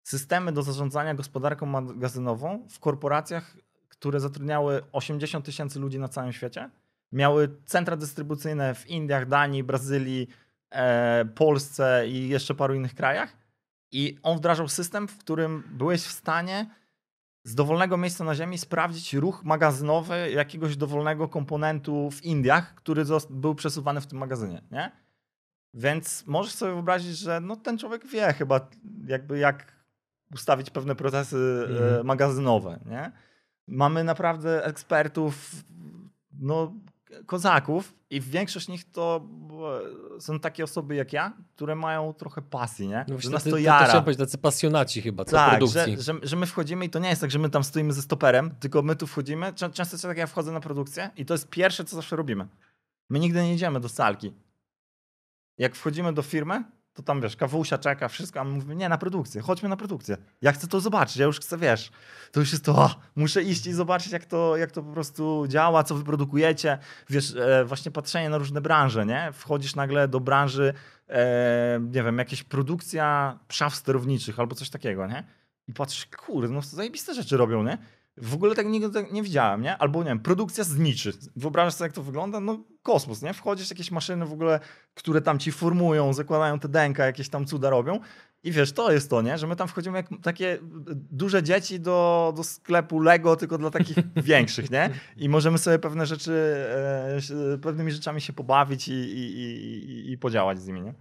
[0.03, 3.57] systemy do zarządzania gospodarką magazynową w korporacjach,
[3.89, 6.71] które zatrudniały 80 tysięcy ludzi na całym świecie.
[7.13, 10.29] Miały centra dystrybucyjne w Indiach, Danii, Brazylii,
[10.71, 13.37] e, Polsce i jeszcze paru innych krajach.
[13.93, 16.67] I on wdrażał system, w którym byłeś w stanie
[17.45, 23.55] z dowolnego miejsca na Ziemi sprawdzić ruch magazynowy jakiegoś dowolnego komponentu w Indiach, który był
[23.55, 24.63] przesuwany w tym magazynie.
[24.71, 24.93] Nie?
[25.75, 28.69] Więc możesz sobie wyobrazić, że no, ten człowiek wie chyba
[29.07, 29.73] jakby jak
[30.35, 32.07] ustawić pewne procesy mhm.
[32.07, 32.81] magazynowe.
[32.87, 33.13] Nie?
[33.69, 35.51] Mamy naprawdę ekspertów,
[36.33, 36.73] no
[37.27, 39.29] kozaków i większość nich to
[40.21, 43.05] są takie osoby jak ja, które mają trochę pasji, nie?
[43.09, 43.87] No że nas to to jara.
[43.87, 45.97] chciałem powiedzieć, tacy pasjonaci chyba, co Tak, produkcji.
[45.97, 48.03] że, że, że my wchodzimy i to nie jest tak, że my tam stoimy ze
[48.03, 49.53] stoperem, tylko my tu wchodzimy.
[49.53, 52.47] Czę- Często jest tak, ja wchodzę na produkcję i to jest pierwsze, co zawsze robimy.
[53.11, 54.33] My nigdy nie idziemy do salki.
[55.59, 56.65] Jak wchodzimy do firmy,
[56.95, 60.17] to tam wiesz, kawusia czeka, wszystko, a my mówimy, nie, na produkcję, chodźmy na produkcję.
[60.43, 61.91] Ja chcę to zobaczyć, ja już chcę, wiesz,
[62.33, 65.45] to już jest to, o, muszę iść i zobaczyć, jak to, jak to po prostu
[65.49, 66.79] działa, co wy produkujecie.
[67.11, 69.31] Wiesz, e, właśnie patrzenie na różne branże, nie?
[69.33, 70.75] Wchodzisz nagle do branży,
[71.09, 75.25] e, nie wiem, jakaś produkcja szaf sterowniczych albo coś takiego, nie?
[75.69, 77.79] I patrzysz, kurde, no zajebiste rzeczy robią, nie?
[78.17, 79.77] W ogóle tak nigdy tak nie widziałem, nie?
[79.79, 81.13] Albo nie wiem, produkcja zniczy.
[81.37, 82.41] Wyobrażasz sobie, jak to wygląda?
[82.41, 83.35] No kosmos, nie?
[83.35, 84.61] Wchodzisz, jakieś maszyny w ogóle,
[84.95, 88.01] które tam ci formują, zakładają te denka, jakieś tam cuda robią.
[88.43, 89.39] I wiesz, to jest to, nie?
[89.39, 90.59] Że my tam wchodzimy jak takie
[91.11, 93.97] duże dzieci do, do sklepu Lego, tylko dla takich
[94.31, 94.91] większych, nie?
[95.17, 96.33] I możemy sobie pewne rzeczy,
[97.55, 100.95] e, pewnymi rzeczami się pobawić i, i, i, i- i podziałać z nimi, nie?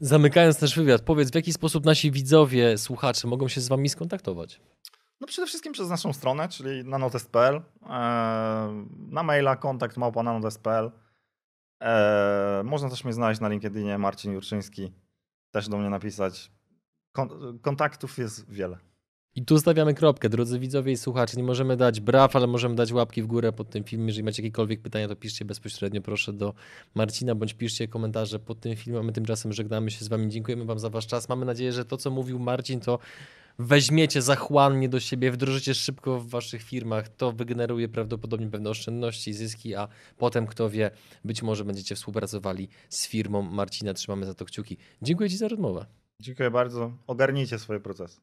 [0.00, 4.60] Zamykając też wywiad, powiedz w jaki sposób nasi widzowie, słuchacze mogą się z wami skontaktować?
[5.20, 7.60] No przede wszystkim przez naszą stronę, czyli nanotest.pl, e,
[9.10, 10.90] na maila kontakt małpa nanotest.pl.
[11.82, 14.92] E, można też mnie znaleźć na LinkedInie, Marcin Jurczyński,
[15.50, 16.50] też do mnie napisać.
[17.12, 18.78] Kon- kontaktów jest wiele.
[19.34, 21.36] I tu stawiamy kropkę, drodzy widzowie i słuchacze.
[21.36, 24.08] Nie możemy dać braw, ale możemy dać łapki w górę pod tym filmem.
[24.08, 26.54] Jeżeli macie jakiekolwiek pytania, to piszcie bezpośrednio proszę do
[26.94, 29.04] Marcina, bądź piszcie komentarze pod tym filmem.
[29.04, 30.28] My tymczasem żegnamy się z wami.
[30.28, 31.28] Dziękujemy wam za wasz czas.
[31.28, 32.98] Mamy nadzieję, że to, co mówił Marcin, to
[33.58, 37.08] weźmiecie zachłannie do siebie, wdrożycie szybko w waszych firmach.
[37.08, 40.90] To wygeneruje prawdopodobnie pewne oszczędności, zyski, a potem, kto wie,
[41.24, 43.94] być może będziecie współpracowali z firmą Marcina.
[43.94, 44.76] Trzymamy za to kciuki.
[45.02, 45.86] Dziękuję ci za rozmowę.
[46.20, 46.92] Dziękuję bardzo.
[47.06, 48.20] Ogarnijcie swoje procesy.